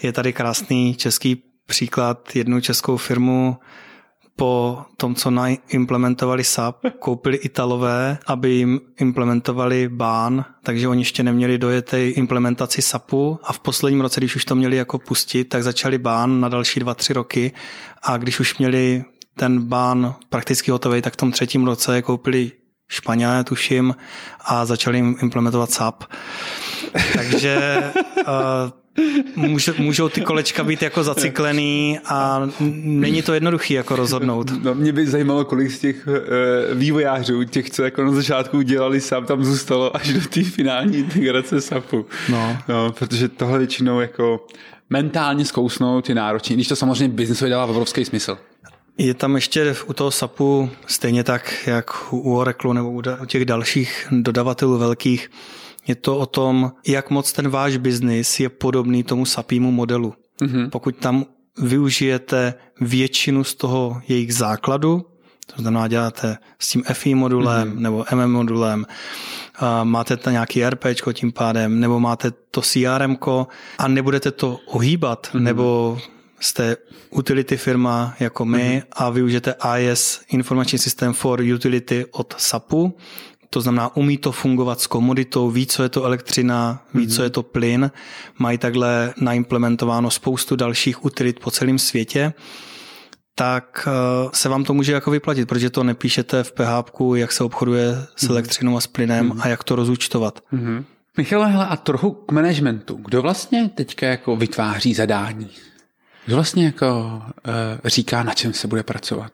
[0.04, 3.58] Je tady krásný český příklad, jednu českou firmu
[4.36, 5.32] po tom, co
[5.70, 13.40] implementovali SAP, koupili Italové, aby jim implementovali bán, takže oni ještě neměli dojetej implementaci SAPu
[13.44, 16.80] a v posledním roce, když už to měli jako pustit, tak začali bán na další
[16.80, 17.52] dva, tři roky.
[18.04, 19.04] A když už měli
[19.36, 22.52] ten bán prakticky hotový, tak v tom třetím roce koupili
[22.92, 23.96] Španělé, tuším,
[24.46, 26.04] a začali jim implementovat SAP.
[27.16, 27.78] Takže
[29.36, 32.42] uh, můžou ty kolečka být jako zacyklený a
[32.84, 34.64] není to jednoduchý jako rozhodnout.
[34.64, 36.14] No, mě by zajímalo, kolik z těch uh,
[36.78, 41.62] vývojářů, těch, co jako na začátku dělali SAP, tam zůstalo až do té finální integrace
[41.62, 42.06] SAPu.
[42.30, 42.58] No.
[42.68, 42.92] no.
[42.92, 44.46] protože tohle většinou jako
[44.90, 48.38] mentálně zkousnout je náročné, když to samozřejmě biznesově dává obrovský smysl.
[48.98, 54.08] Je tam ještě u toho SAPu stejně tak, jak u Oracle nebo u těch dalších
[54.12, 55.32] dodavatelů velkých,
[55.88, 60.14] je to o tom, jak moc ten váš biznis je podobný tomu SAPímu modelu.
[60.42, 60.70] Mm-hmm.
[60.70, 61.26] Pokud tam
[61.58, 65.06] využijete většinu z toho jejich základu,
[65.56, 67.80] to znamená, děláte s tím FI modulem mm-hmm.
[67.80, 68.86] nebo MM modulem,
[69.60, 73.18] a máte tam nějaký RP tím pádem, nebo máte to CRM
[73.78, 75.40] a nebudete to ohýbat, mm-hmm.
[75.40, 75.98] nebo
[76.42, 76.78] jste
[77.10, 78.88] utility firma jako my mm-hmm.
[78.92, 82.98] a využijete IS, informační systém for utility od SAPu,
[83.50, 87.16] to znamená, umí to fungovat s komoditou, ví, co je to elektřina, ví, mm-hmm.
[87.16, 87.92] co je to plyn,
[88.40, 92.34] mají takhle naimplementováno spoustu dalších utilit po celém světě,
[93.36, 97.44] tak eh, se vám to může jako vyplatit, protože to nepíšete v PHP, jak se
[97.44, 98.32] obchoduje s mhm.
[98.32, 99.42] elektřinou a s plynem mm-hmm.
[99.42, 100.40] a jak to rozúčtovat.
[100.54, 100.84] Mm-hmm.
[101.18, 103.00] Michale, hele, a trochu k managementu.
[103.06, 105.50] Kdo vlastně teďka jako vytváří zadání?
[106.26, 107.54] Kdo vlastně jako uh,
[107.86, 109.32] říká, na čem se bude pracovat?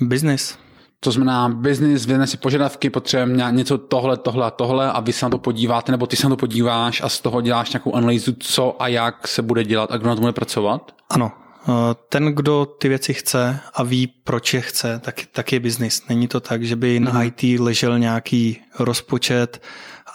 [0.00, 0.58] Business.
[1.00, 5.26] To znamená, business, vy si požadavky, potřebujeme něco tohle, tohle a tohle a vy se
[5.26, 8.36] na to podíváte, nebo ty se na to podíváš a z toho děláš nějakou analýzu,
[8.38, 10.94] co a jak se bude dělat a kdo na to bude pracovat?
[11.10, 11.32] Ano,
[11.68, 11.72] eh,
[12.08, 16.02] ten, kdo ty věci chce a ví, proč je chce, tak, tak je biznis.
[16.08, 17.32] Není to tak, že by na mm-hmm.
[17.36, 19.62] IT ležel nějaký rozpočet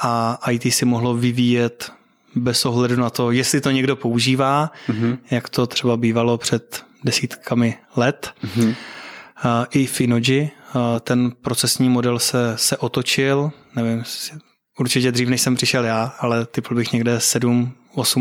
[0.02, 1.92] a IT si mohlo vyvíjet
[2.36, 5.18] bez ohledu na to, jestli to někdo používá, mm-hmm.
[5.32, 8.34] jak to třeba bývalo před desítkami let.
[8.44, 8.76] Mm-hmm.
[9.72, 10.52] I v Inoji
[11.02, 14.04] ten procesní model se, se otočil, nevím,
[14.80, 17.68] určitě dřív, než jsem přišel já, ale typl bych někde 7-8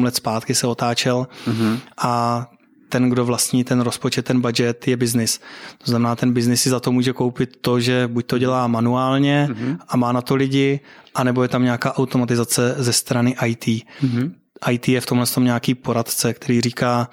[0.05, 1.79] let zpátky se otáčel mm-hmm.
[1.99, 2.47] a
[2.91, 5.41] ten, kdo vlastní ten rozpočet, ten budget, je biznis.
[5.85, 9.49] To znamená, ten biznis si za to může koupit to, že buď to dělá manuálně
[9.51, 9.79] mm-hmm.
[9.89, 10.81] a má na to lidi,
[11.15, 13.65] anebo je tam nějaká automatizace ze strany IT.
[13.65, 14.31] Mm-hmm.
[14.71, 17.09] IT je v tomhle tom nějaký poradce, který říká,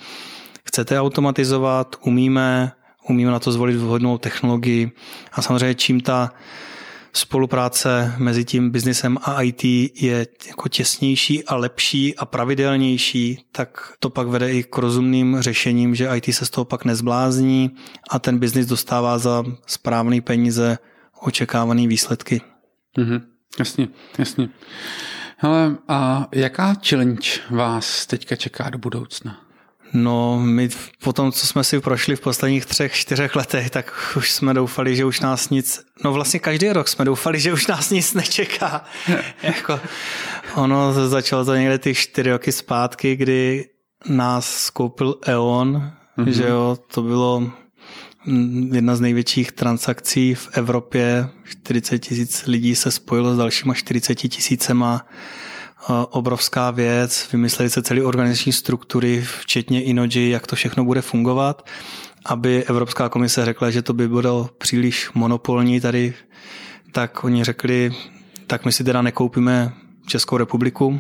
[0.63, 2.71] chcete automatizovat, umíme,
[3.09, 4.91] umíme na to zvolit vhodnou technologii
[5.33, 6.33] a samozřejmě čím ta
[7.17, 9.63] spolupráce mezi tím biznesem a IT
[10.01, 15.95] je jako těsnější a lepší a pravidelnější, tak to pak vede i k rozumným řešením,
[15.95, 17.75] že IT se z toho pak nezblázní
[18.09, 20.77] a ten biznis dostává za správné peníze
[21.21, 22.41] očekávané výsledky.
[22.97, 23.21] Mm-hmm.
[23.59, 23.87] Jasně,
[24.17, 24.49] jasně.
[25.37, 29.46] Hele, a jaká challenge vás teďka čeká do budoucna?
[29.93, 30.69] No, my
[31.03, 34.95] po tom, co jsme si prošli v posledních třech, čtyřech letech, tak už jsme doufali,
[34.95, 38.83] že už nás nic, no vlastně každý rok jsme doufali, že už nás nic nečeká.
[39.43, 39.79] jako,
[40.55, 43.65] ono začalo to někde ty čtyři roky zpátky, kdy
[44.09, 46.29] nás skoupil E.ON, mm-hmm.
[46.29, 47.51] že jo, to bylo
[48.71, 51.29] jedna z největších transakcí v Evropě.
[51.43, 55.05] 40 tisíc lidí se spojilo s dalšíma 40 tisícema
[56.09, 61.69] obrovská věc, vymysleli se celé organizační struktury, včetně Inoji, jak to všechno bude fungovat,
[62.25, 66.13] aby Evropská komise řekla, že to by bylo příliš monopolní tady,
[66.91, 67.95] tak oni řekli,
[68.47, 69.73] tak my si teda nekoupíme
[70.07, 70.99] Českou republiku.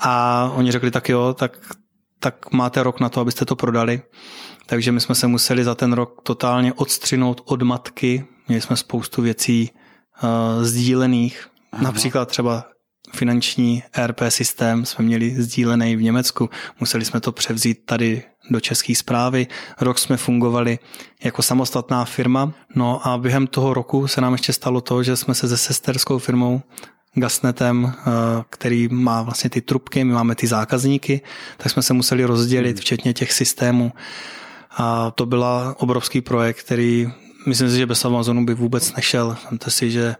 [0.00, 1.58] A oni řekli, tak jo, tak,
[2.20, 4.02] tak máte rok na to, abyste to prodali.
[4.66, 8.24] Takže my jsme se museli za ten rok totálně odstřinout od matky.
[8.48, 9.70] Měli jsme spoustu věcí
[10.22, 11.46] uh, sdílených.
[11.72, 11.82] Aha.
[11.82, 12.64] Například třeba
[13.14, 16.50] finanční ERP systém jsme měli sdílený v Německu.
[16.80, 19.46] Museli jsme to převzít tady do české zprávy.
[19.80, 20.78] Rok jsme fungovali
[21.24, 22.52] jako samostatná firma.
[22.74, 26.18] No a během toho roku se nám ještě stalo to, že jsme se se sesterskou
[26.18, 26.62] firmou
[27.14, 28.10] Gasnetem, eh,
[28.50, 31.20] který má vlastně ty trubky, my máme ty zákazníky,
[31.56, 33.92] tak jsme se museli rozdělit, včetně těch systémů.
[34.76, 37.08] A to byla obrovský projekt, který
[37.46, 39.36] myslím si, že bez Amazonu by vůbec nešel.
[39.50, 40.16] Vemte si, že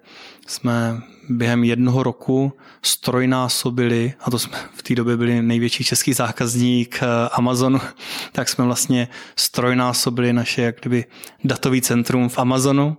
[0.47, 2.53] jsme během jednoho roku
[2.83, 7.81] strojnásobili, a to jsme v té době byli největší český zákazník eh, Amazonu,
[8.33, 11.05] tak jsme vlastně strojnásobili naše jak kdyby
[11.45, 12.97] datový centrum v Amazonu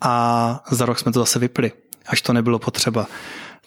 [0.00, 1.72] a za rok jsme to zase vypli,
[2.06, 3.06] až to nebylo potřeba.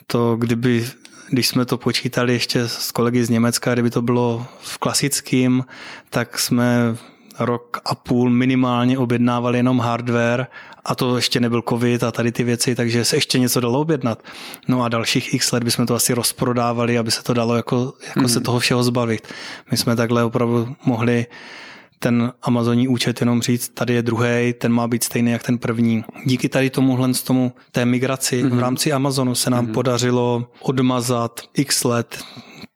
[0.07, 0.87] To kdyby
[1.29, 5.65] když jsme to počítali ještě s kolegy z Německa, kdyby to bylo v klasickým,
[6.09, 6.95] tak jsme
[7.39, 10.47] rok a půl minimálně objednávali jenom hardware
[10.85, 14.23] a to ještě nebyl covid a tady ty věci, takže se ještě něco dalo objednat.
[14.67, 18.19] No a dalších x let bychom to asi rozprodávali, aby se to dalo jako, jako
[18.19, 18.29] mm.
[18.29, 19.27] se toho všeho zbavit.
[19.71, 21.25] My jsme takhle opravdu mohli
[21.99, 26.03] ten Amazonní účet jenom říct, tady je druhý, ten má být stejný jak ten první.
[26.25, 28.55] Díky tady tomuhle z tomu té migraci mm-hmm.
[28.55, 29.73] v rámci Amazonu se nám mm-hmm.
[29.73, 32.23] podařilo odmazat x let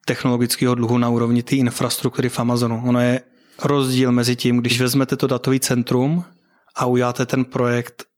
[0.06, 2.84] technologického dluhu na úrovni té infrastruktury v Amazonu.
[2.86, 3.22] Ono je
[3.64, 6.24] rozdíl mezi tím, když vezmete to datový centrum
[6.80, 8.10] a ujáte ten projekt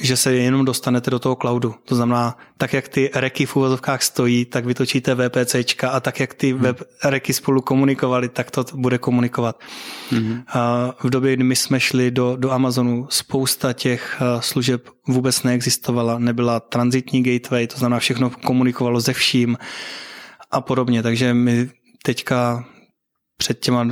[0.00, 1.74] že se jenom dostanete do toho cloudu.
[1.84, 6.34] To znamená, tak jak ty reky v úvozovkách stojí, tak vytočíte VPCčka a tak jak
[6.34, 6.60] ty hmm.
[6.60, 9.60] web reky spolu komunikovali, tak to bude komunikovat.
[10.10, 10.42] Hmm.
[10.48, 16.18] A v době, kdy my jsme šli do, do Amazonu, spousta těch služeb vůbec neexistovala,
[16.18, 19.58] nebyla transitní gateway, to znamená všechno komunikovalo se vším
[20.50, 21.02] a podobně.
[21.02, 21.70] Takže my
[22.02, 22.64] teďka
[23.36, 23.86] před těma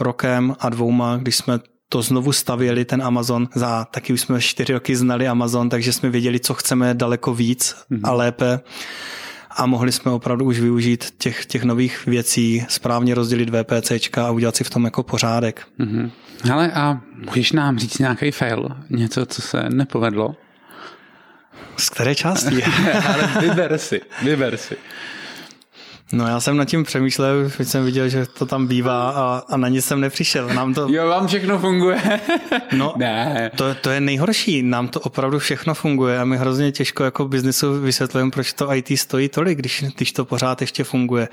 [0.00, 1.58] rokem a dvouma, když jsme
[1.88, 6.10] to znovu stavěli, ten Amazon, za taky už jsme čtyři roky znali Amazon, takže jsme
[6.10, 8.00] věděli, co chceme daleko víc mm-hmm.
[8.04, 8.60] a lépe
[9.50, 14.56] a mohli jsme opravdu už využít těch, těch nových věcí, správně rozdělit VPCčka a udělat
[14.56, 15.66] si v tom jako pořádek.
[15.80, 16.10] Mm-hmm.
[16.44, 18.68] Hele, a můžeš nám říct nějaký fail?
[18.90, 20.36] Něco, co se nepovedlo?
[21.76, 22.62] Z které části?
[23.06, 24.76] Ale vyber si, vyber si.
[26.12, 29.56] No já jsem nad tím přemýšlel, když jsem viděl, že to tam bývá a, a
[29.56, 30.48] na nic jsem nepřišel.
[30.48, 30.86] Nám to...
[30.90, 32.20] Jo, vám všechno funguje.
[32.76, 33.50] no, ne.
[33.56, 37.80] To, to je nejhorší, nám to opravdu všechno funguje a my hrozně těžko jako biznisu
[37.80, 41.28] vysvětlujeme, proč to IT stojí tolik, když, když to pořád ještě funguje.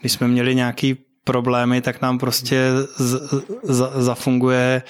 [0.00, 3.20] Když jsme měli nějaký problémy, tak nám prostě z,
[3.62, 4.82] z, zafunguje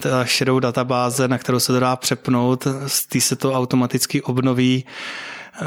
[0.00, 4.84] ta šedou databáze, na kterou se to dá přepnout, z té se to automaticky obnoví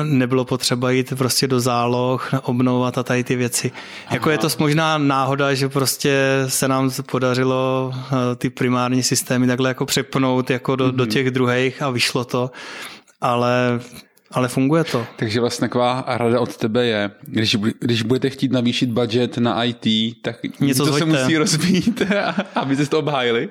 [0.03, 3.71] nebylo potřeba jít prostě do záloh, obnovovat a tady ty věci.
[4.05, 4.15] Aha.
[4.15, 9.69] Jako je to možná náhoda, že prostě se nám podařilo eh, ty primární systémy takhle
[9.69, 10.95] jako přepnout jako do, mm-hmm.
[10.95, 11.11] do mhm.
[11.11, 12.51] těch druhých a vyšlo to,
[13.21, 13.79] ale
[14.33, 15.05] ale funguje to.
[15.15, 19.85] Takže vlastně taková rada od tebe je, když, když budete chtít navýšit budget na IT,
[20.21, 22.01] tak Něco to se musí rozbít,
[22.55, 23.49] aby se to obhájili.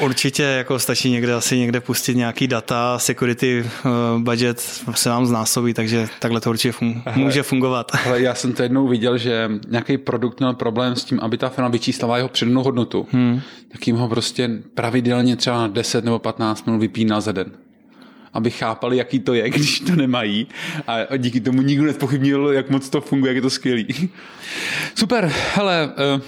[0.00, 3.88] Určitě jako stačí někde asi někde pustit nějaký data, security eh,
[4.18, 4.60] budget
[4.94, 7.92] se vám znásobí, takže takhle to určitě fun- může fungovat.
[8.06, 11.48] Ale já jsem to jednou viděl, že nějaký produkt měl problém s tím, aby ta
[11.48, 13.06] firma vyčíslala jeho přednou hodnotu.
[13.10, 13.40] Hmm.
[13.72, 17.50] Tak jim ho prostě pravidelně třeba 10 nebo 15 minut vypíná za den
[18.32, 20.46] aby chápali, jaký to je, když to nemají.
[20.86, 24.10] A díky tomu nikdo nespochybnil, jak moc to funguje, jak je to skvělý.
[24.94, 26.20] Super, hele, eh,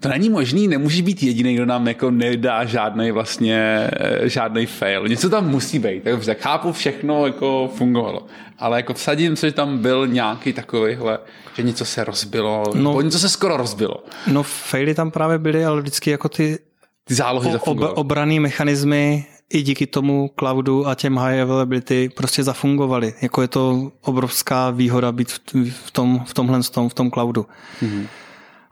[0.00, 5.08] to není možný, nemůže být jediný, kdo nám jako nedá žádný vlastně, eh, žádný fail.
[5.08, 6.04] Něco tam musí být.
[6.26, 8.26] Tak chápu, všechno jako fungovalo.
[8.58, 11.18] Ale jako vsadím se, že tam byl nějaký takovýhle,
[11.56, 14.04] že něco se rozbilo, no, nebo něco se skoro rozbilo.
[14.26, 16.58] No faily tam právě byly, ale vždycky jako ty,
[17.04, 22.42] ty zálohy o, ob, obraný mechanismy i díky tomu cloudu a těm high availability prostě
[22.42, 23.14] zafungovaly.
[23.22, 25.32] Jako je to obrovská výhoda být
[25.70, 27.46] v tom, v tomhle v tom, v tom cloudu.
[27.82, 28.06] Mm-hmm.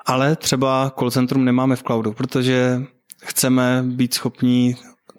[0.06, 2.82] Ale třeba call centrum nemáme v cloudu, protože
[3.24, 4.76] chceme být schopní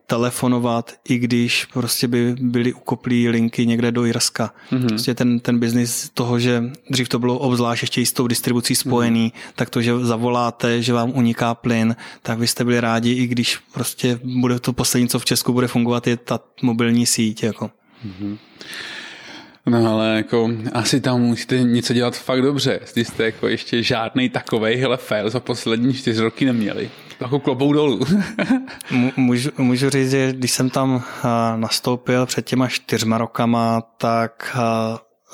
[0.08, 4.54] telefonovat, i když prostě by byly ukoplí linky někde do Irska.
[4.72, 4.88] Mm-hmm.
[4.88, 9.34] Prostě ten, ten biznis toho, že dřív to bylo obzvlášť ještě s tou distribucí spojený,
[9.36, 9.52] mm-hmm.
[9.56, 14.20] tak to, že zavoláte, že vám uniká plyn, tak byste byli rádi, i když prostě
[14.24, 17.44] bude to poslední, co v Česku bude fungovat, je ta mobilní síť.
[17.44, 17.72] Jako.
[18.06, 18.38] Mm-hmm.
[19.66, 24.32] No ale jako asi tam musíte něco dělat fakt dobře, jestli jste jako ještě žádný
[24.76, 26.90] hele fail za poslední čtyři roky neměli.
[27.20, 28.06] Jako klobou dolů.
[29.18, 31.04] můžu, můžu říct, že když jsem tam
[31.56, 34.58] nastoupil před těma čtyřma rokama, tak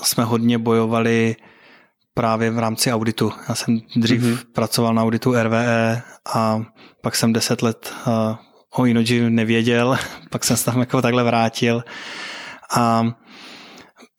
[0.04, 1.36] jsme hodně bojovali
[2.14, 3.32] právě v rámci auditu.
[3.50, 4.38] Já jsem dřív mm-hmm.
[4.54, 6.02] pracoval na auditu RVE
[6.34, 6.64] a
[7.02, 7.94] pak jsem deset let
[8.76, 9.98] o Inoji nevěděl,
[10.30, 11.84] pak jsem se tam jako takhle vrátil
[12.78, 13.06] a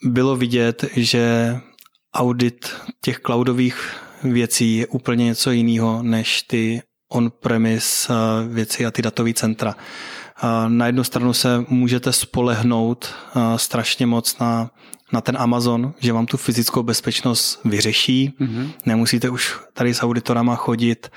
[0.05, 1.57] bylo vidět, že
[2.15, 2.69] audit
[3.01, 6.83] těch cloudových věcí je úplně něco jiného než ty
[7.15, 9.77] on-premise eh, věci a ty datové centra.
[9.77, 14.71] Eh, na jednu stranu se můžete spolehnout eh, strašně moc na,
[15.13, 18.33] na ten Amazon, že vám tu fyzickou bezpečnost vyřeší.
[18.41, 18.71] Mm-hmm.
[18.87, 21.11] Nemusíte už tady s auditorama chodit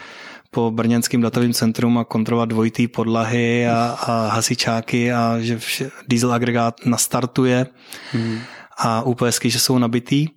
[0.51, 6.33] po brněnském datovém centrum a kontrolovat dvojitý podlahy a, a hasičáky a že vše, diesel
[6.33, 7.67] agregát nastartuje
[8.13, 8.39] mm-hmm.
[8.77, 10.27] a UPSky, že jsou nabitý.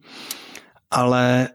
[0.91, 1.49] Ale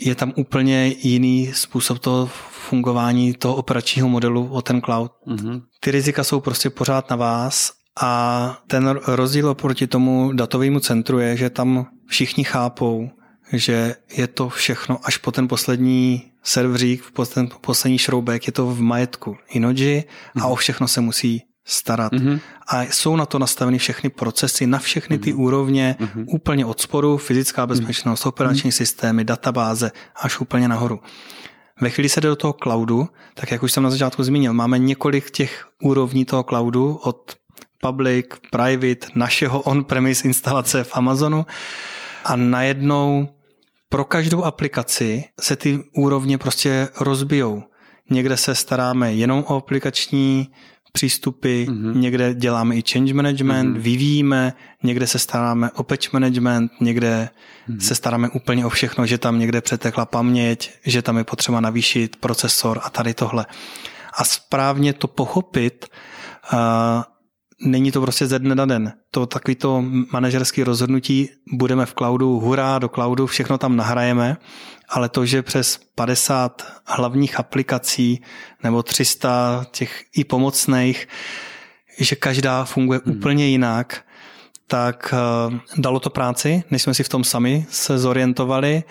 [0.00, 5.12] je tam úplně jiný způsob toho fungování toho operačního modelu o ten cloud.
[5.26, 5.62] Mm-hmm.
[5.80, 11.36] Ty rizika jsou prostě pořád na vás a ten rozdíl oproti tomu datovému centru je,
[11.36, 13.10] že tam všichni chápou,
[13.52, 18.66] že je to všechno až po ten poslední serverík, po ten poslední šroubek, je to
[18.66, 20.46] v majetku Inoji a mhm.
[20.46, 22.12] o všechno se musí starat.
[22.12, 22.40] Mm-hmm.
[22.68, 25.40] A jsou na to nastaveny všechny procesy, na všechny ty mm-hmm.
[25.40, 26.24] úrovně, mm-hmm.
[26.28, 28.28] úplně od sporu, fyzická bezpečnost, mm-hmm.
[28.28, 29.90] operační systémy, databáze,
[30.22, 31.00] až úplně nahoru.
[31.80, 34.78] Ve chvíli se jde do toho cloudu, tak jak už jsem na začátku zmínil, máme
[34.78, 37.36] několik těch úrovní toho cloudu od
[37.82, 41.46] public, private, našeho on-premise instalace v Amazonu
[42.24, 43.28] a najednou
[43.88, 47.62] pro každou aplikaci se ty úrovně prostě rozbijou.
[48.10, 50.48] Někde se staráme jenom o aplikační
[50.92, 51.96] přístupy, mm-hmm.
[51.96, 53.80] někde děláme i change management, mm-hmm.
[53.80, 57.28] vyvíjíme, někde se staráme o patch management, někde
[57.68, 57.78] mm-hmm.
[57.78, 62.16] se staráme úplně o všechno, že tam někde přetekla paměť, že tam je potřeba navýšit
[62.16, 63.46] procesor a tady tohle.
[64.14, 65.86] A správně to pochopit,
[66.52, 66.58] uh,
[67.60, 68.92] není to prostě ze dne na den.
[69.10, 74.36] To takový to manažerské rozhodnutí, budeme v cloudu, hurá, do cloudu, všechno tam nahrajeme,
[74.88, 78.22] ale to, že přes 50 hlavních aplikací
[78.62, 81.08] nebo 300 těch i pomocných,
[81.98, 83.16] že každá funguje hmm.
[83.16, 84.04] úplně jinak,
[84.66, 85.14] tak
[85.48, 88.82] uh, dalo to práci, než jsme si v tom sami se zorientovali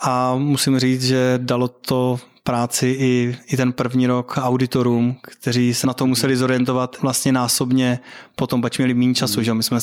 [0.00, 5.86] a musím říct, že dalo to práci i, i ten první rok auditorům, kteří se
[5.86, 7.98] na to museli zorientovat vlastně násobně
[8.36, 9.78] potom, pač měli méně času, že my jsme,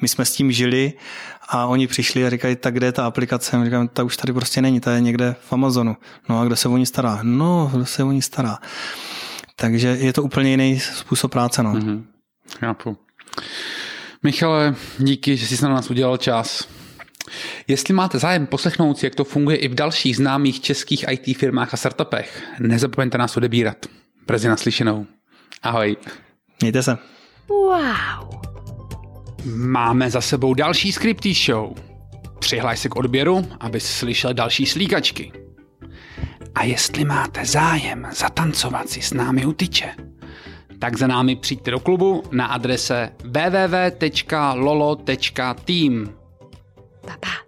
[0.00, 0.92] my jsme s tím žili
[1.48, 3.56] a oni přišli a říkají, tak kde je ta aplikace?
[3.56, 5.96] A říkám, ta už tady prostě není, ta je někde v Amazonu.
[6.28, 7.20] No a kdo se o ní stará?
[7.22, 8.58] No, kdo se o ní stará?
[9.56, 11.62] Takže je to úplně jiný způsob práce.
[11.62, 11.72] No.
[11.72, 12.02] Mm-hmm.
[12.58, 12.96] Chápu.
[14.22, 16.68] Michale, díky, že jsi na nás udělal čas.
[17.68, 21.74] Jestli máte zájem poslechnout si, jak to funguje i v dalších známých českých IT firmách
[21.74, 23.86] a startupech, nezapomeňte nás odebírat.
[24.26, 25.06] Brzy naslyšenou.
[25.62, 25.96] Ahoj.
[26.60, 26.98] Mějte se.
[27.48, 28.40] Wow.
[29.54, 31.74] Máme za sebou další Scripty Show.
[32.38, 35.32] Přihlaj se k odběru, aby slyšel další slíkačky.
[36.54, 39.94] A jestli máte zájem zatancovat si s námi u tyče,
[40.78, 44.16] tak za námi přijďte do klubu na adrese www.lolo.team.
[47.06, 47.45] 爸爸。